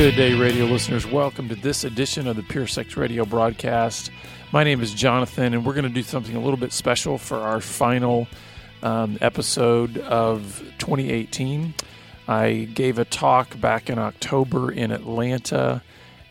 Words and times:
Good 0.00 0.16
day, 0.16 0.32
radio 0.32 0.64
listeners. 0.64 1.04
Welcome 1.04 1.50
to 1.50 1.54
this 1.54 1.84
edition 1.84 2.26
of 2.26 2.34
the 2.34 2.42
Pure 2.42 2.68
Sex 2.68 2.96
Radio 2.96 3.26
broadcast. 3.26 4.10
My 4.50 4.64
name 4.64 4.80
is 4.80 4.94
Jonathan, 4.94 5.52
and 5.52 5.62
we're 5.62 5.74
going 5.74 5.84
to 5.84 5.90
do 5.90 6.02
something 6.02 6.34
a 6.34 6.40
little 6.40 6.56
bit 6.56 6.72
special 6.72 7.18
for 7.18 7.36
our 7.36 7.60
final 7.60 8.26
um, 8.82 9.18
episode 9.20 9.98
of 9.98 10.62
2018. 10.78 11.74
I 12.26 12.66
gave 12.72 12.98
a 12.98 13.04
talk 13.04 13.60
back 13.60 13.90
in 13.90 13.98
October 13.98 14.72
in 14.72 14.90
Atlanta 14.90 15.82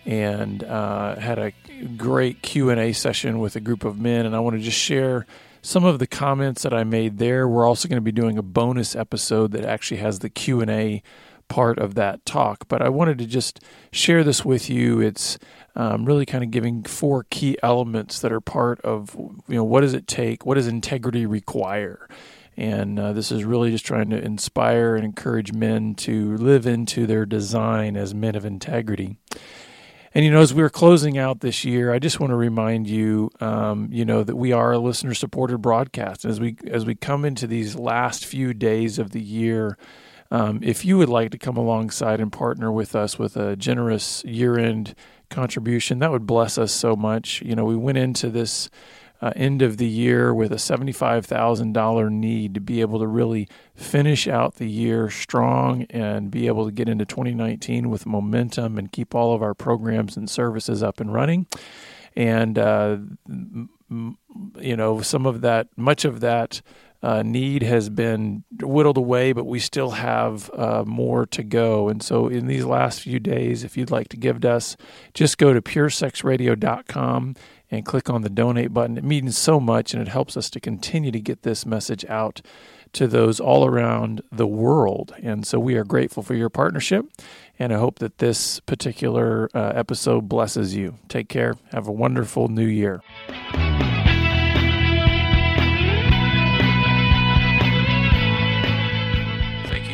and 0.03 0.63
uh, 0.63 1.17
had 1.17 1.37
a 1.37 1.51
great 1.95 2.41
Q&A 2.41 2.91
session 2.93 3.37
with 3.37 3.55
a 3.55 3.59
group 3.59 3.83
of 3.83 3.99
men, 3.99 4.25
and 4.25 4.35
I 4.35 4.39
want 4.39 4.55
to 4.55 4.63
just 4.63 4.79
share 4.79 5.27
some 5.61 5.85
of 5.85 5.99
the 5.99 6.07
comments 6.07 6.63
that 6.63 6.73
I 6.73 6.83
made 6.83 7.19
there. 7.19 7.47
We're 7.47 7.67
also 7.67 7.87
going 7.87 7.97
to 7.97 8.01
be 8.01 8.11
doing 8.11 8.39
a 8.39 8.41
bonus 8.41 8.95
episode 8.95 9.51
that 9.51 9.63
actually 9.63 9.97
has 9.97 10.19
the 10.19 10.29
Q&A 10.31 11.03
part 11.49 11.77
of 11.79 11.95
that 11.95 12.25
talk. 12.25 12.67
But 12.69 12.81
I 12.81 12.87
wanted 12.87 13.17
to 13.17 13.25
just 13.25 13.59
share 13.91 14.23
this 14.23 14.45
with 14.45 14.69
you. 14.69 15.01
It's 15.01 15.37
um, 15.75 16.05
really 16.05 16.25
kind 16.25 16.43
of 16.43 16.51
giving 16.51 16.83
four 16.83 17.25
key 17.29 17.57
elements 17.61 18.19
that 18.21 18.31
are 18.31 18.41
part 18.41 18.79
of 18.81 19.15
you 19.15 19.55
know 19.55 19.63
what 19.63 19.81
does 19.81 19.93
it 19.93 20.07
take, 20.07 20.45
what 20.45 20.55
does 20.55 20.67
integrity 20.67 21.25
require, 21.25 22.07
and 22.55 22.99
uh, 22.99 23.13
this 23.13 23.31
is 23.31 23.43
really 23.43 23.71
just 23.71 23.85
trying 23.85 24.09
to 24.11 24.21
inspire 24.21 24.95
and 24.95 25.03
encourage 25.03 25.51
men 25.53 25.95
to 25.95 26.37
live 26.37 26.65
into 26.65 27.05
their 27.05 27.25
design 27.25 27.97
as 27.97 28.13
men 28.13 28.35
of 28.35 28.45
integrity. 28.45 29.17
And 30.13 30.25
you 30.25 30.31
know, 30.31 30.41
as 30.41 30.53
we're 30.53 30.71
closing 30.71 31.17
out 31.17 31.41
this 31.41 31.63
year, 31.63 31.93
I 31.93 31.99
just 31.99 32.19
want 32.19 32.31
to 32.31 32.35
remind 32.35 32.87
you, 32.87 33.29
um, 33.39 33.89
you 33.91 34.05
know, 34.05 34.23
that 34.23 34.35
we 34.35 34.51
are 34.51 34.71
a 34.71 34.79
listener-supported 34.79 35.59
broadcast. 35.59 36.25
As 36.25 36.39
we 36.39 36.57
as 36.67 36.83
we 36.85 36.95
come 36.95 37.25
into 37.25 37.45
these 37.45 37.75
last 37.75 38.25
few 38.25 38.53
days 38.53 38.97
of 38.97 39.11
the 39.11 39.21
year, 39.21 39.77
um, 40.31 40.59
if 40.61 40.85
you 40.85 40.97
would 40.97 41.09
like 41.09 41.31
to 41.31 41.37
come 41.37 41.57
alongside 41.57 42.19
and 42.19 42.31
partner 42.31 42.71
with 42.71 42.95
us 42.95 43.17
with 43.17 43.35
a 43.35 43.55
generous 43.55 44.23
year 44.25 44.57
end 44.59 44.95
contribution, 45.29 45.99
that 45.99 46.11
would 46.11 46.27
bless 46.27 46.57
us 46.57 46.71
so 46.71 46.95
much. 46.95 47.41
You 47.41 47.55
know, 47.55 47.65
we 47.65 47.75
went 47.75 47.97
into 47.97 48.29
this 48.29 48.69
uh, 49.21 49.31
end 49.35 49.61
of 49.61 49.77
the 49.77 49.87
year 49.87 50.33
with 50.33 50.51
a 50.51 50.55
$75,000 50.55 52.11
need 52.11 52.53
to 52.53 52.61
be 52.61 52.81
able 52.81 52.99
to 52.99 53.07
really 53.07 53.47
finish 53.75 54.27
out 54.27 54.55
the 54.55 54.69
year 54.69 55.09
strong 55.09 55.83
and 55.89 56.31
be 56.31 56.47
able 56.47 56.65
to 56.65 56.71
get 56.71 56.87
into 56.87 57.05
2019 57.05 57.89
with 57.89 58.05
momentum 58.05 58.77
and 58.77 58.91
keep 58.91 59.13
all 59.13 59.33
of 59.33 59.41
our 59.41 59.53
programs 59.53 60.15
and 60.15 60.29
services 60.29 60.81
up 60.81 60.99
and 61.01 61.13
running. 61.13 61.47
And, 62.15 62.57
uh, 62.57 62.97
you 63.89 64.77
know, 64.77 65.01
some 65.01 65.25
of 65.25 65.41
that, 65.41 65.67
much 65.75 66.05
of 66.05 66.21
that 66.21 66.61
uh, 67.01 67.23
need 67.23 67.63
has 67.63 67.89
been 67.89 68.43
whittled 68.61 68.97
away, 68.97 69.31
but 69.31 69.45
we 69.45 69.59
still 69.59 69.91
have 69.91 70.49
uh, 70.53 70.83
more 70.85 71.25
to 71.27 71.43
go. 71.43 71.87
And 71.87 72.03
so, 72.03 72.27
in 72.27 72.47
these 72.47 72.65
last 72.65 73.01
few 73.01 73.19
days, 73.19 73.63
if 73.63 73.77
you'd 73.77 73.91
like 73.91 74.09
to 74.09 74.17
give 74.17 74.41
to 74.41 74.51
us, 74.51 74.75
just 75.13 75.37
go 75.37 75.53
to 75.53 75.61
puresexradio.com 75.61 77.35
and 77.71 77.85
click 77.85 78.09
on 78.09 78.21
the 78.21 78.29
donate 78.29 78.73
button. 78.73 78.97
It 78.97 79.03
means 79.03 79.37
so 79.37 79.59
much 79.59 79.93
and 79.93 80.01
it 80.01 80.07
helps 80.09 80.35
us 80.35 80.49
to 80.49 80.59
continue 80.59 81.11
to 81.11 81.19
get 81.19 81.43
this 81.43 81.65
message 81.65 82.03
out 82.05 82.41
to 82.91 83.07
those 83.07 83.39
all 83.39 83.65
around 83.65 84.21
the 84.31 84.47
world. 84.47 85.13
And 85.21 85.47
so, 85.47 85.57
we 85.57 85.75
are 85.75 85.85
grateful 85.85 86.21
for 86.21 86.35
your 86.35 86.49
partnership. 86.49 87.05
And 87.57 87.73
I 87.73 87.77
hope 87.77 87.99
that 87.99 88.17
this 88.17 88.59
particular 88.61 89.49
uh, 89.53 89.71
episode 89.73 90.27
blesses 90.27 90.75
you. 90.75 90.95
Take 91.07 91.29
care. 91.29 91.55
Have 91.71 91.87
a 91.87 91.93
wonderful 91.93 92.49
new 92.49 92.67
year. 92.67 93.01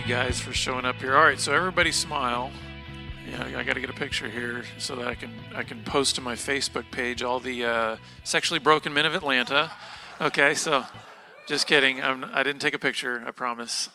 Guys 0.07 0.39
for 0.39 0.53
showing 0.53 0.85
up 0.85 0.97
here. 0.97 1.15
All 1.15 1.23
right, 1.23 1.39
so 1.39 1.51
everybody 1.51 1.91
smile. 1.91 2.51
Yeah, 3.27 3.57
I 3.57 3.63
got 3.63 3.73
to 3.73 3.81
get 3.81 3.89
a 3.89 3.93
picture 3.93 4.29
here 4.29 4.63
so 4.77 4.95
that 4.97 5.07
I 5.07 5.15
can 5.15 5.31
I 5.55 5.63
can 5.63 5.83
post 5.83 6.13
to 6.15 6.21
my 6.21 6.35
Facebook 6.35 6.91
page 6.91 7.23
all 7.23 7.39
the 7.39 7.65
uh, 7.65 7.97
sexually 8.23 8.59
broken 8.59 8.93
men 8.93 9.07
of 9.07 9.15
Atlanta. 9.15 9.71
Okay, 10.21 10.53
so 10.53 10.85
just 11.47 11.65
kidding. 11.65 12.03
I'm, 12.03 12.23
I 12.25 12.43
did 12.43 12.55
not 12.55 12.61
take 12.61 12.75
a 12.75 12.79
picture. 12.79 13.23
I 13.25 13.31
promise. 13.31 13.89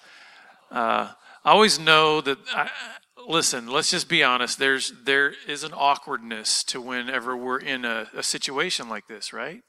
Uh, 0.68 1.12
I 1.44 1.50
always 1.52 1.78
know 1.78 2.20
that. 2.20 2.38
I, 2.52 2.70
listen, 3.28 3.68
let's 3.68 3.90
just 3.90 4.08
be 4.08 4.24
honest. 4.24 4.58
There's 4.58 4.92
there 5.04 5.34
is 5.46 5.62
an 5.62 5.72
awkwardness 5.72 6.64
to 6.64 6.80
whenever 6.80 7.36
we're 7.36 7.60
in 7.60 7.84
a, 7.84 8.08
a 8.16 8.24
situation 8.24 8.88
like 8.88 9.06
this, 9.06 9.32
right? 9.32 9.62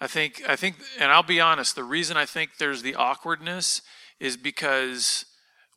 I 0.00 0.06
think 0.06 0.42
I 0.46 0.54
think, 0.54 0.76
and 1.00 1.10
I'll 1.10 1.22
be 1.22 1.40
honest. 1.40 1.76
The 1.76 1.84
reason 1.84 2.18
I 2.18 2.26
think 2.26 2.58
there's 2.58 2.82
the 2.82 2.94
awkwardness 2.94 3.80
is 4.20 4.36
because 4.36 5.24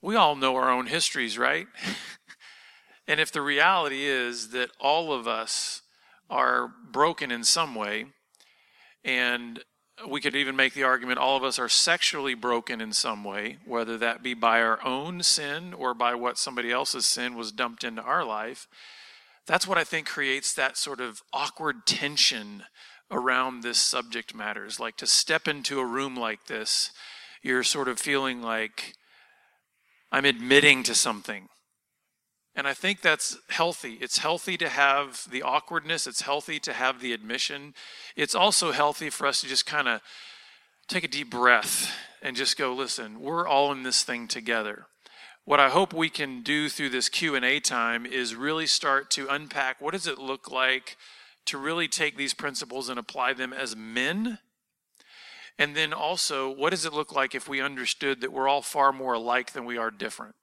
we 0.05 0.15
all 0.15 0.35
know 0.35 0.55
our 0.55 0.69
own 0.69 0.85
histories, 0.85 1.35
right? 1.35 1.65
and 3.07 3.19
if 3.19 3.31
the 3.31 3.41
reality 3.41 4.05
is 4.05 4.49
that 4.49 4.69
all 4.79 5.11
of 5.11 5.27
us 5.27 5.81
are 6.29 6.71
broken 6.91 7.31
in 7.31 7.43
some 7.43 7.73
way, 7.73 8.05
and 9.03 9.63
we 10.07 10.21
could 10.21 10.35
even 10.35 10.55
make 10.55 10.75
the 10.75 10.83
argument 10.83 11.17
all 11.17 11.35
of 11.35 11.43
us 11.43 11.57
are 11.57 11.67
sexually 11.67 12.35
broken 12.35 12.81
in 12.81 12.93
some 12.93 13.23
way, 13.23 13.57
whether 13.65 13.97
that 13.97 14.21
be 14.21 14.35
by 14.35 14.61
our 14.61 14.83
own 14.85 15.23
sin 15.23 15.73
or 15.73 15.95
by 15.95 16.13
what 16.13 16.37
somebody 16.37 16.71
else's 16.71 17.07
sin 17.07 17.35
was 17.35 17.51
dumped 17.51 17.83
into 17.83 18.03
our 18.03 18.23
life. 18.23 18.67
That's 19.47 19.67
what 19.67 19.79
I 19.79 19.83
think 19.83 20.05
creates 20.05 20.53
that 20.53 20.77
sort 20.77 21.01
of 21.01 21.23
awkward 21.33 21.87
tension 21.87 22.63
around 23.09 23.63
this 23.63 23.81
subject 23.81 24.35
matters. 24.35 24.79
Like 24.79 24.97
to 24.97 25.07
step 25.07 25.47
into 25.47 25.79
a 25.79 25.85
room 25.85 26.15
like 26.15 26.45
this, 26.45 26.91
you're 27.41 27.63
sort 27.63 27.87
of 27.87 27.99
feeling 27.99 28.43
like, 28.43 28.93
I'm 30.11 30.25
admitting 30.25 30.83
to 30.83 30.95
something. 30.95 31.49
And 32.55 32.67
I 32.67 32.73
think 32.73 33.01
that's 33.01 33.37
healthy. 33.49 33.97
It's 33.99 34.19
healthy 34.19 34.55
to 34.57 34.69
have 34.69 35.27
the 35.29 35.41
awkwardness, 35.41 36.07
it's 36.07 36.21
healthy 36.21 36.59
to 36.61 36.73
have 36.73 37.01
the 37.01 37.11
admission. 37.11 37.73
It's 38.15 38.35
also 38.35 38.71
healthy 38.71 39.09
for 39.09 39.27
us 39.27 39.41
to 39.41 39.47
just 39.47 39.65
kind 39.65 39.87
of 39.87 40.01
take 40.87 41.03
a 41.03 41.09
deep 41.09 41.29
breath 41.29 41.93
and 42.21 42.35
just 42.35 42.57
go, 42.57 42.73
listen, 42.73 43.19
we're 43.19 43.47
all 43.47 43.71
in 43.71 43.83
this 43.83 44.03
thing 44.03 44.27
together. 44.27 44.85
What 45.43 45.59
I 45.59 45.69
hope 45.69 45.93
we 45.93 46.09
can 46.09 46.41
do 46.41 46.69
through 46.69 46.89
this 46.89 47.09
Q&A 47.09 47.59
time 47.59 48.05
is 48.05 48.35
really 48.35 48.65
start 48.65 49.11
to 49.11 49.27
unpack 49.27 49.79
what 49.79 49.91
does 49.91 50.07
it 50.07 50.17
look 50.17 50.49
like 50.49 50.97
to 51.45 51.57
really 51.57 51.87
take 51.87 52.17
these 52.17 52.33
principles 52.33 52.89
and 52.89 52.97
apply 52.97 53.33
them 53.33 53.53
as 53.53 53.75
men 53.75 54.39
and 55.57 55.75
then 55.75 55.93
also, 55.93 56.49
what 56.49 56.71
does 56.71 56.85
it 56.85 56.93
look 56.93 57.13
like 57.13 57.33
if 57.33 57.47
we 57.47 57.61
understood 57.61 58.21
that 58.21 58.33
we're 58.33 58.47
all 58.47 58.61
far 58.61 58.91
more 58.91 59.13
alike 59.13 59.53
than 59.53 59.65
we 59.65 59.77
are 59.77 59.91
different? 59.91 60.35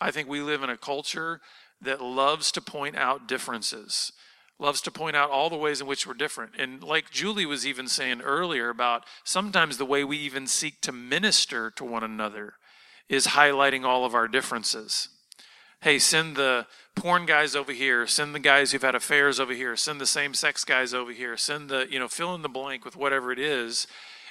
I 0.00 0.10
think 0.10 0.28
we 0.28 0.40
live 0.40 0.62
in 0.62 0.70
a 0.70 0.76
culture 0.76 1.40
that 1.80 2.02
loves 2.02 2.50
to 2.52 2.60
point 2.60 2.96
out 2.96 3.28
differences, 3.28 4.12
loves 4.58 4.80
to 4.82 4.90
point 4.90 5.14
out 5.14 5.30
all 5.30 5.50
the 5.50 5.56
ways 5.56 5.80
in 5.80 5.86
which 5.86 6.06
we're 6.06 6.14
different. 6.14 6.52
And 6.58 6.82
like 6.82 7.10
Julie 7.10 7.46
was 7.46 7.66
even 7.66 7.86
saying 7.86 8.22
earlier 8.22 8.70
about 8.70 9.04
sometimes 9.22 9.76
the 9.76 9.86
way 9.86 10.02
we 10.02 10.16
even 10.18 10.48
seek 10.48 10.80
to 10.80 10.92
minister 10.92 11.70
to 11.72 11.84
one 11.84 12.02
another 12.02 12.54
is 13.08 13.28
highlighting 13.28 13.84
all 13.84 14.04
of 14.04 14.14
our 14.14 14.26
differences. 14.26 15.10
Hey, 15.80 15.98
send 15.98 16.34
the 16.34 16.66
porn 16.96 17.26
guys 17.26 17.54
over 17.54 17.72
here, 17.72 18.06
send 18.06 18.34
the 18.34 18.40
guys 18.40 18.72
who've 18.72 18.82
had 18.82 18.94
affairs 18.94 19.38
over 19.38 19.52
here, 19.52 19.76
send 19.76 20.00
the 20.00 20.06
same 20.06 20.34
sex 20.34 20.64
guys 20.64 20.94
over 20.94 21.12
here, 21.12 21.36
send 21.36 21.68
the, 21.68 21.86
you 21.90 21.98
know, 21.98 22.08
fill 22.08 22.34
in 22.34 22.42
the 22.42 22.48
blank 22.48 22.84
with 22.84 22.96
whatever 22.96 23.30
it 23.30 23.38
is 23.38 23.86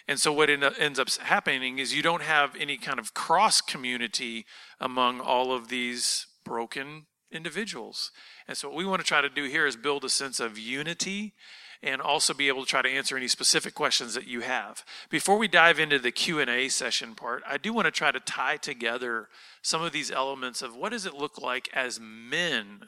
and 0.07 0.19
so 0.19 0.33
what 0.33 0.49
ends 0.49 0.99
up 0.99 1.09
happening 1.09 1.79
is 1.79 1.95
you 1.95 2.01
don't 2.01 2.23
have 2.23 2.55
any 2.59 2.77
kind 2.77 2.99
of 2.99 3.13
cross 3.13 3.61
community 3.61 4.45
among 4.79 5.21
all 5.21 5.53
of 5.53 5.69
these 5.69 6.27
broken 6.43 7.05
individuals. 7.31 8.11
And 8.47 8.57
so 8.57 8.67
what 8.67 8.77
we 8.77 8.85
want 8.85 9.01
to 9.01 9.07
try 9.07 9.21
to 9.21 9.29
do 9.29 9.45
here 9.45 9.65
is 9.65 9.75
build 9.75 10.03
a 10.03 10.09
sense 10.09 10.39
of 10.39 10.57
unity 10.57 11.33
and 11.81 12.01
also 12.01 12.33
be 12.33 12.47
able 12.47 12.63
to 12.63 12.69
try 12.69 12.81
to 12.81 12.89
answer 12.89 13.17
any 13.17 13.27
specific 13.27 13.73
questions 13.73 14.13
that 14.13 14.27
you 14.27 14.41
have. 14.41 14.85
Before 15.09 15.37
we 15.37 15.47
dive 15.47 15.79
into 15.79 15.99
the 15.99 16.11
Q&A 16.11 16.69
session 16.69 17.15
part, 17.15 17.43
I 17.47 17.57
do 17.57 17.73
want 17.73 17.85
to 17.85 17.91
try 17.91 18.11
to 18.11 18.19
tie 18.19 18.57
together 18.57 19.27
some 19.61 19.81
of 19.81 19.91
these 19.91 20.11
elements 20.11 20.61
of 20.61 20.75
what 20.75 20.91
does 20.91 21.05
it 21.05 21.13
look 21.13 21.41
like 21.41 21.69
as 21.73 21.99
men 22.01 22.87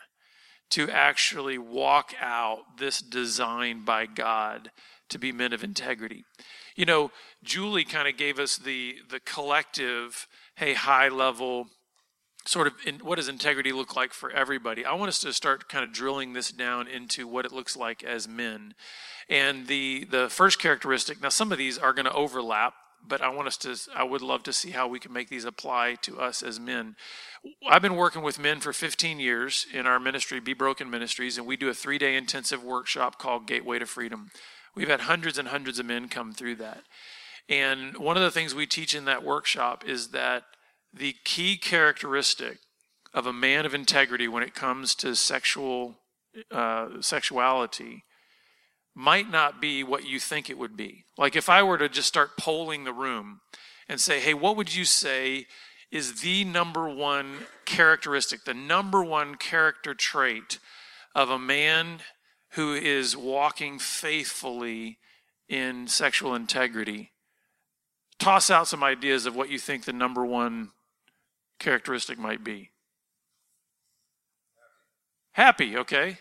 to 0.72 0.90
actually 0.90 1.58
walk 1.58 2.14
out 2.20 2.78
this 2.80 3.00
design 3.00 3.86
by 3.86 4.06
God 4.06 4.72
to 5.10 5.20
be 5.20 5.32
men 5.32 5.54
of 5.54 5.64
integrity. 5.64 6.26
You 6.76 6.86
know, 6.86 7.12
Julie 7.44 7.86
kind 7.86 8.08
of 8.08 8.18
gave 8.18 8.40
us 8.40 8.58
the 8.58 8.98
the 9.10 9.20
collective, 9.20 10.28
hey, 10.56 10.74
high 10.74 11.10
level 11.10 11.68
sort 12.48 12.68
of 12.68 12.74
in, 12.86 12.96
what 13.00 13.16
does 13.16 13.28
integrity 13.28 13.72
look 13.72 13.96
like 13.96 14.14
for 14.14 14.30
everybody. 14.32 14.86
I 14.86 14.94
want 14.94 15.10
us 15.10 15.20
to 15.20 15.34
start 15.34 15.68
kind 15.68 15.84
of 15.84 15.92
drilling 15.92 16.34
this 16.34 16.52
down 16.52 16.88
into 16.88 17.28
what 17.28 17.46
it 17.46 17.52
looks 17.52 17.76
like 17.76 18.04
as 18.04 18.28
men. 18.28 18.76
And 19.30 19.68
the 19.68 20.06
the 20.06 20.30
first 20.30 20.60
characteristic, 20.60 21.22
now 21.22 21.30
some 21.30 21.52
of 21.52 21.58
these 21.58 21.78
are 21.78 21.94
going 21.94 22.06
to 22.06 22.14
overlap, 22.14 22.74
but 23.08 23.22
I 23.22 23.30
want 23.30 23.48
us 23.48 23.58
to 23.58 23.76
I 23.96 24.04
would 24.04 24.22
love 24.22 24.44
to 24.44 24.54
see 24.54 24.72
how 24.72 24.88
we 24.88 25.00
can 25.00 25.14
make 25.14 25.30
these 25.30 25.46
apply 25.46 25.96
to 26.02 26.20
us 26.20 26.42
as 26.44 26.60
men. 26.60 26.96
I've 27.70 27.82
been 27.82 27.96
working 27.96 28.24
with 28.24 28.40
men 28.40 28.60
for 28.60 28.74
15 28.74 29.20
years 29.20 29.66
in 29.74 29.86
our 29.86 30.00
ministry, 30.00 30.40
Be 30.40 30.54
Broken 30.54 30.90
Ministries, 30.90 31.38
and 31.38 31.46
we 31.46 31.58
do 31.58 31.70
a 31.70 31.74
3-day 31.74 32.16
intensive 32.16 32.64
workshop 32.64 33.20
called 33.20 33.48
Gateway 33.48 33.80
to 33.80 33.86
Freedom. 33.86 34.32
We've 34.76 34.90
had 34.90 35.02
hundreds 35.02 35.38
and 35.38 35.48
hundreds 35.48 35.80
of 35.80 35.86
men 35.86 36.10
come 36.10 36.34
through 36.34 36.56
that. 36.56 36.84
And 37.48 37.98
one 37.98 38.18
of 38.18 38.24
the 38.24 38.32
things 38.32 38.56
we 38.56 38.66
teach 38.66 38.96
in 38.96 39.06
that 39.06 39.24
workshop 39.24 39.84
is 39.86 40.10
that 40.10 40.44
the 40.94 41.16
key 41.24 41.58
characteristic 41.58 42.60
of 43.14 43.26
a 43.26 43.34
man 43.34 43.66
of 43.66 43.74
integrity 43.74 44.28
when 44.28 44.44
it 44.44 44.56
comes 44.56 44.96
to 44.96 45.16
sexual 45.16 46.00
uh, 46.52 47.02
sexuality 47.02 48.04
might 48.96 49.30
not 49.30 49.62
be 49.62 49.84
what 49.84 50.08
you 50.08 50.20
think 50.20 50.50
it 50.50 50.58
would 50.58 50.78
be. 50.78 51.04
Like 51.18 51.36
if 51.36 51.50
I 51.50 51.62
were 51.62 51.78
to 51.78 51.90
just 51.90 52.08
start 52.08 52.38
polling 52.38 52.86
the 52.86 52.94
room 52.94 53.42
and 53.90 54.00
say, 54.00 54.20
hey, 54.22 54.34
what 54.34 54.56
would 54.56 54.74
you 54.74 54.86
say 54.86 55.46
is 55.92 56.22
the 56.22 56.46
number 56.46 56.90
one 56.90 57.46
characteristic, 57.66 58.46
the 58.46 58.54
number 58.54 59.04
one 59.04 59.36
character 59.36 59.94
trait 59.94 60.60
of 61.14 61.30
a 61.30 61.38
man 61.38 62.00
who 62.52 62.74
is 62.74 63.18
walking 63.18 63.80
faithfully 63.80 64.98
in 65.50 65.88
sexual 65.88 66.34
integrity? 66.34 67.12
Toss 68.18 68.50
out 68.50 68.68
some 68.68 68.84
ideas 68.84 69.26
of 69.26 69.36
what 69.36 69.50
you 69.50 69.60
think 69.60 69.84
the 69.84 69.94
number 69.94 70.26
one 70.26 70.72
characteristic 71.60 72.18
might 72.18 72.44
be. 72.44 72.72
Happy, 75.34 75.76
okay. 75.76 76.20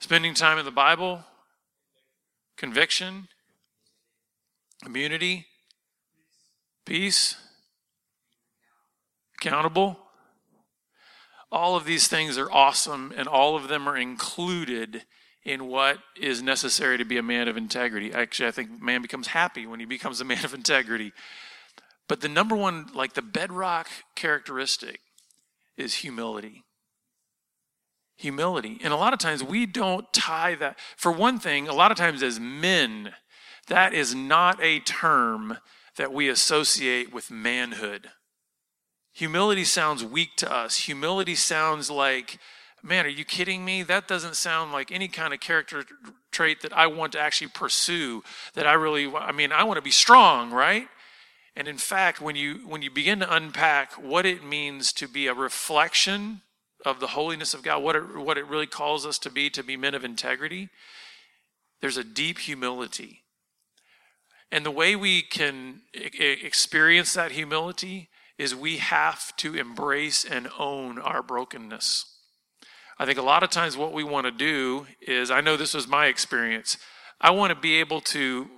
Spending 0.00 0.34
time 0.34 0.58
in 0.58 0.64
the 0.64 0.70
Bible, 0.70 1.24
conviction, 2.56 3.28
immunity, 4.84 5.46
peace, 6.84 7.36
accountable. 9.40 9.98
All 11.50 11.76
of 11.76 11.86
these 11.86 12.08
things 12.08 12.36
are 12.36 12.50
awesome, 12.50 13.12
and 13.16 13.26
all 13.26 13.56
of 13.56 13.68
them 13.68 13.88
are 13.88 13.96
included 13.96 15.04
in 15.44 15.66
what 15.68 15.98
is 16.20 16.42
necessary 16.42 16.98
to 16.98 17.04
be 17.04 17.16
a 17.16 17.22
man 17.22 17.48
of 17.48 17.56
integrity. 17.56 18.12
Actually, 18.12 18.48
I 18.48 18.50
think 18.50 18.82
man 18.82 19.00
becomes 19.00 19.28
happy 19.28 19.66
when 19.66 19.80
he 19.80 19.86
becomes 19.86 20.20
a 20.20 20.24
man 20.24 20.44
of 20.44 20.52
integrity. 20.52 21.12
But 22.08 22.20
the 22.20 22.28
number 22.28 22.54
one, 22.54 22.88
like 22.94 23.14
the 23.14 23.22
bedrock 23.22 23.88
characteristic, 24.14 25.00
is 25.76 25.94
humility. 25.94 26.65
Humility. 28.16 28.78
And 28.82 28.92
a 28.92 28.96
lot 28.96 29.12
of 29.12 29.18
times 29.18 29.44
we 29.44 29.66
don't 29.66 30.10
tie 30.12 30.54
that. 30.56 30.78
For 30.96 31.12
one 31.12 31.38
thing, 31.38 31.68
a 31.68 31.74
lot 31.74 31.90
of 31.90 31.98
times 31.98 32.22
as 32.22 32.40
men, 32.40 33.12
that 33.68 33.92
is 33.92 34.14
not 34.14 34.62
a 34.62 34.80
term 34.80 35.58
that 35.96 36.12
we 36.12 36.28
associate 36.28 37.12
with 37.12 37.30
manhood. 37.30 38.10
Humility 39.12 39.64
sounds 39.64 40.04
weak 40.04 40.36
to 40.36 40.52
us. 40.52 40.80
Humility 40.80 41.34
sounds 41.34 41.90
like, 41.90 42.38
man, 42.82 43.06
are 43.06 43.10
you 43.10 43.24
kidding 43.24 43.64
me? 43.64 43.82
That 43.82 44.06
doesn't 44.06 44.36
sound 44.36 44.72
like 44.72 44.92
any 44.92 45.08
kind 45.08 45.32
of 45.32 45.40
character 45.40 45.84
trait 46.30 46.60
that 46.62 46.72
I 46.72 46.86
want 46.86 47.12
to 47.12 47.20
actually 47.20 47.48
pursue. 47.48 48.22
That 48.54 48.66
I 48.66 48.74
really, 48.74 49.12
I 49.14 49.32
mean, 49.32 49.52
I 49.52 49.64
want 49.64 49.78
to 49.78 49.82
be 49.82 49.90
strong, 49.90 50.50
right? 50.50 50.88
And 51.56 51.66
in 51.66 51.78
fact, 51.78 52.20
when 52.20 52.36
you 52.36 52.56
when 52.66 52.82
you 52.82 52.90
begin 52.90 53.20
to 53.20 53.34
unpack 53.34 53.92
what 53.94 54.26
it 54.26 54.44
means 54.44 54.92
to 54.94 55.08
be 55.08 55.26
a 55.26 55.34
reflection 55.34 56.42
of 56.86 57.00
the 57.00 57.08
holiness 57.08 57.52
of 57.52 57.62
God, 57.62 57.82
what 57.82 57.96
it, 57.96 58.16
what 58.16 58.38
it 58.38 58.46
really 58.46 58.66
calls 58.66 59.04
us 59.04 59.18
to 59.18 59.30
be, 59.30 59.50
to 59.50 59.62
be 59.64 59.76
men 59.76 59.94
of 59.94 60.04
integrity, 60.04 60.68
there's 61.80 61.96
a 61.96 62.04
deep 62.04 62.38
humility. 62.38 63.24
And 64.52 64.64
the 64.64 64.70
way 64.70 64.94
we 64.94 65.22
can 65.22 65.82
experience 65.92 67.12
that 67.14 67.32
humility 67.32 68.08
is 68.38 68.54
we 68.54 68.76
have 68.76 69.36
to 69.38 69.54
embrace 69.54 70.24
and 70.24 70.48
own 70.58 71.00
our 71.00 71.22
brokenness. 71.22 72.04
I 72.98 73.04
think 73.04 73.18
a 73.18 73.22
lot 73.22 73.42
of 73.42 73.50
times 73.50 73.76
what 73.76 73.92
we 73.92 74.04
want 74.04 74.26
to 74.26 74.30
do 74.30 74.86
is, 75.00 75.30
I 75.30 75.40
know 75.40 75.56
this 75.56 75.74
was 75.74 75.88
my 75.88 76.06
experience. 76.06 76.78
I 77.20 77.30
want 77.30 77.50
to 77.50 77.58
be 77.58 77.80
able 77.80 78.00
to, 78.02 78.48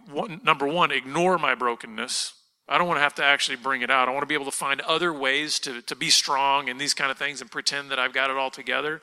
number 0.45 0.67
one, 0.67 0.91
ignore 0.91 1.39
my 1.39 1.55
brokenness. 1.55 2.35
I 2.69 2.77
don't 2.77 2.87
want 2.87 2.99
to 2.99 3.03
have 3.03 3.15
to 3.15 3.25
actually 3.25 3.57
bring 3.57 3.81
it 3.83 3.91
out. 3.91 4.09
I 4.09 4.11
want 4.11 4.23
to 4.23 4.27
be 4.27 4.35
able 4.35 4.45
to 4.45 4.51
find 4.51 4.81
other 4.83 5.13
ways 5.13 5.59
to, 5.61 5.81
to 5.83 5.97
be 5.97 6.11
strong 6.11 6.69
and 6.69 6.79
these 6.79 6.95
kind 6.95 7.11
of 7.11 7.17
things 7.17 7.41
and 7.41 7.51
pretend 7.51 7.91
that 7.91 7.99
I've 7.99 8.13
got 8.13 8.31
it 8.31 8.37
all 8.37 8.51
together. 8.51 9.01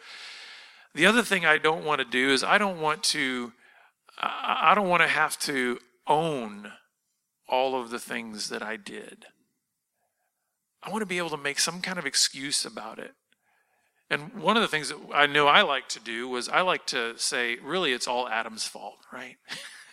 The 0.94 1.06
other 1.06 1.24
thing 1.24 1.46
I 1.46 1.58
don't 1.58 1.84
want 1.84 2.00
to 2.00 2.06
do 2.06 2.30
is 2.30 2.44
I 2.44 2.58
don't 2.58 2.80
want 2.80 3.04
to, 3.06 3.54
I 4.22 4.74
don't 4.76 4.88
want 4.88 5.02
to 5.02 5.08
have 5.08 5.38
to 5.40 5.80
own 6.08 6.72
all 7.50 7.80
of 7.80 7.90
the 7.90 8.00
things 8.00 8.50
that 8.50 8.62
I 8.62 8.78
did. 8.78 9.26
I 10.84 10.92
want 10.92 11.02
to 11.02 11.08
be 11.08 11.18
able 11.18 11.32
to 11.32 11.38
make 11.38 11.60
some 11.60 11.82
kind 11.82 11.98
of 11.98 12.06
excuse 12.06 12.66
about 12.66 13.00
it. 13.00 13.14
And 14.10 14.36
one 14.36 14.56
of 14.56 14.62
the 14.62 14.68
things 14.68 14.90
that 14.90 15.00
I 15.14 15.26
know 15.26 15.48
I 15.48 15.64
like 15.64 15.90
to 15.90 16.00
do 16.00 16.28
was 16.28 16.48
I 16.48 16.62
like 16.62 16.86
to 16.88 17.18
say, 17.18 17.58
really, 17.64 17.92
it's 17.92 18.08
all 18.08 18.30
Adam's 18.30 18.68
fault, 18.68 19.00
right? 19.12 19.38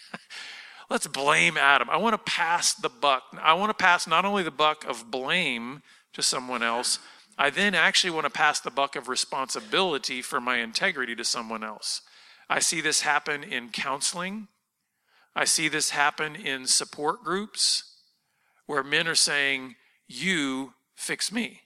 Let's 0.90 1.06
blame 1.06 1.56
Adam. 1.56 1.88
I 1.90 1.96
want 1.96 2.14
to 2.14 2.32
pass 2.32 2.75
the 2.75 2.88
buck. 2.88 3.25
I 3.40 3.55
want 3.55 3.70
to 3.70 3.82
pass 3.82 4.06
not 4.06 4.25
only 4.25 4.43
the 4.43 4.50
buck 4.50 4.84
of 4.84 5.11
blame 5.11 5.82
to 6.12 6.23
someone 6.23 6.62
else, 6.62 6.99
I 7.38 7.50
then 7.50 7.75
actually 7.75 8.11
want 8.11 8.26
to 8.26 8.31
pass 8.31 8.61
the 8.61 8.70
buck 8.70 8.94
of 8.94 9.08
responsibility 9.08 10.23
for 10.23 10.40
my 10.40 10.58
integrity 10.58 11.14
to 11.17 11.25
someone 11.25 11.64
else. 11.64 12.02
I 12.49 12.58
see 12.58 12.81
this 12.81 13.00
happen 13.00 13.43
in 13.43 13.70
counseling. 13.70 14.49
I 15.34 15.44
see 15.44 15.69
this 15.69 15.90
happen 15.90 16.37
in 16.37 16.67
support 16.67 17.25
groups 17.25 17.85
where 18.67 18.82
men 18.82 19.08
are 19.08 19.14
saying, 19.14 19.76
You 20.06 20.75
fix 20.94 21.32
me. 21.32 21.62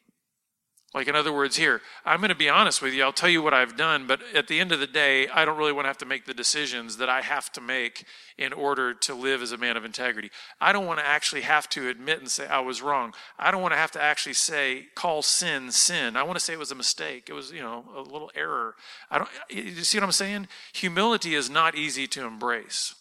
Like, 0.97 1.09
in 1.09 1.15
other 1.15 1.31
words, 1.33 1.57
here, 1.57 1.83
I'm 2.07 2.21
going 2.21 2.31
to 2.31 2.35
be 2.35 2.49
honest 2.49 2.81
with 2.81 2.95
you. 2.95 3.03
I'll 3.03 3.13
tell 3.13 3.29
you 3.29 3.43
what 3.43 3.53
I've 3.53 3.77
done, 3.77 4.07
but 4.07 4.21
at 4.35 4.49
the 4.49 4.59
end 4.59 4.73
of 4.73 4.81
the 4.81 4.87
day, 4.87 5.29
I 5.29 5.45
don't 5.45 5.59
really 5.59 5.75
want 5.75 5.85
to 5.85 5.89
have 5.89 5.99
to 5.99 6.07
make 6.07 6.25
the 6.25 6.33
decisions 6.33 6.97
that 6.97 7.11
I 7.11 7.21
have 7.21 7.53
to 7.53 7.61
make 7.61 8.07
in 8.39 8.55
order 8.55 8.95
to 8.95 9.15
live 9.15 9.43
as 9.43 9.53
a 9.53 9.59
man 9.59 9.77
of 9.77 9.85
integrity. 9.85 10.31
I 10.59 10.73
don't 10.73 10.87
want 10.87 10.99
to 10.99 11.07
actually 11.07 11.43
have 11.43 11.69
to 11.71 11.91
admit 11.91 12.21
and 12.21 12.31
say 12.31 12.47
I 12.47 12.61
was 12.61 12.81
wrong. 12.81 13.13
I 13.39 13.51
don't 13.51 13.61
want 13.61 13.75
to 13.75 13.79
have 13.79 13.91
to 13.91 14.03
actually 14.03 14.33
say, 14.33 14.87
call 14.95 15.21
sin 15.21 15.71
sin. 15.71 16.17
I 16.17 16.23
want 16.23 16.39
to 16.39 16.45
say 16.45 16.55
it 16.55 16.59
was 16.59 16.73
a 16.73 16.75
mistake. 16.75 17.27
It 17.29 17.35
was, 17.35 17.53
you 17.53 17.61
know, 17.61 17.85
a 17.95 18.01
little 18.01 18.31
error. 18.35 18.75
I 19.11 19.19
don't, 19.19 19.29
you 19.51 19.85
see 19.85 19.99
what 19.99 20.05
I'm 20.05 20.13
saying? 20.13 20.49
Humility 20.73 21.35
is 21.35 21.51
not 21.51 21.75
easy 21.75 22.07
to 22.07 22.25
embrace, 22.25 22.95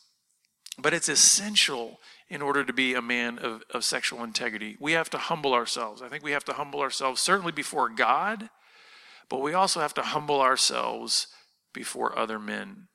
but 0.78 0.94
it's 0.94 1.08
essential 1.08 2.02
in 2.30 2.42
order 2.42 2.64
to 2.64 2.74
be 2.74 2.94
a 2.94 3.02
man 3.02 3.38
of, 3.40 3.64
of 3.72 3.84
sexual 3.84 4.24
integrity. 4.24 4.78
We 4.80 4.94
have 4.94 5.10
to 5.12 5.18
humble 5.18 5.54
ourselves. 5.54 6.02
I 6.02 6.10
think 6.10 6.24
we 6.24 6.32
have 6.32 6.46
to 6.46 6.54
humble 6.54 6.82
ourselves 6.82 7.22
certainly 7.22 7.52
before 7.52 7.90
God, 7.90 8.50
but 9.30 9.42
we 9.42 9.54
also 9.54 9.80
have 9.80 9.94
to 9.96 10.02
humble 10.02 10.42
ourselves 10.42 11.28
before 11.74 12.18
other 12.18 12.40
men 12.40 12.88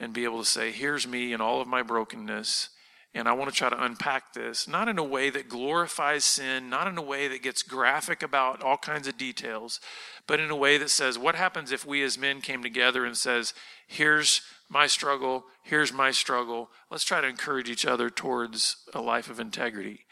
and 0.00 0.12
be 0.12 0.24
able 0.24 0.40
to 0.40 0.44
say, 0.44 0.72
Here's 0.72 1.06
me 1.06 1.32
and 1.32 1.40
all 1.40 1.60
of 1.60 1.68
my 1.68 1.82
brokenness. 1.82 2.70
And 3.16 3.28
I 3.28 3.32
want 3.32 3.48
to 3.48 3.56
try 3.56 3.70
to 3.70 3.84
unpack 3.84 4.32
this, 4.32 4.66
not 4.66 4.88
in 4.88 4.98
a 4.98 5.04
way 5.04 5.30
that 5.30 5.48
glorifies 5.48 6.24
sin, 6.24 6.68
not 6.68 6.88
in 6.88 6.98
a 6.98 7.02
way 7.02 7.28
that 7.28 7.44
gets 7.44 7.62
graphic 7.62 8.24
about 8.24 8.60
all 8.60 8.76
kinds 8.76 9.06
of 9.06 9.16
details, 9.16 9.78
but 10.26 10.40
in 10.40 10.50
a 10.50 10.56
way 10.56 10.78
that 10.78 10.90
says, 10.90 11.16
what 11.16 11.36
happens 11.36 11.70
if 11.70 11.86
we 11.86 12.02
as 12.02 12.18
men 12.18 12.40
came 12.40 12.60
together 12.60 13.04
and 13.04 13.16
says, 13.16 13.54
here's 13.86 14.40
my 14.68 14.86
struggle, 14.86 15.44
here's 15.62 15.92
my 15.92 16.10
struggle. 16.10 16.70
Let's 16.90 17.04
try 17.04 17.20
to 17.20 17.28
encourage 17.28 17.68
each 17.68 17.86
other 17.86 18.10
towards 18.10 18.76
a 18.92 19.00
life 19.00 19.30
of 19.30 19.38
integrity. 19.38 20.06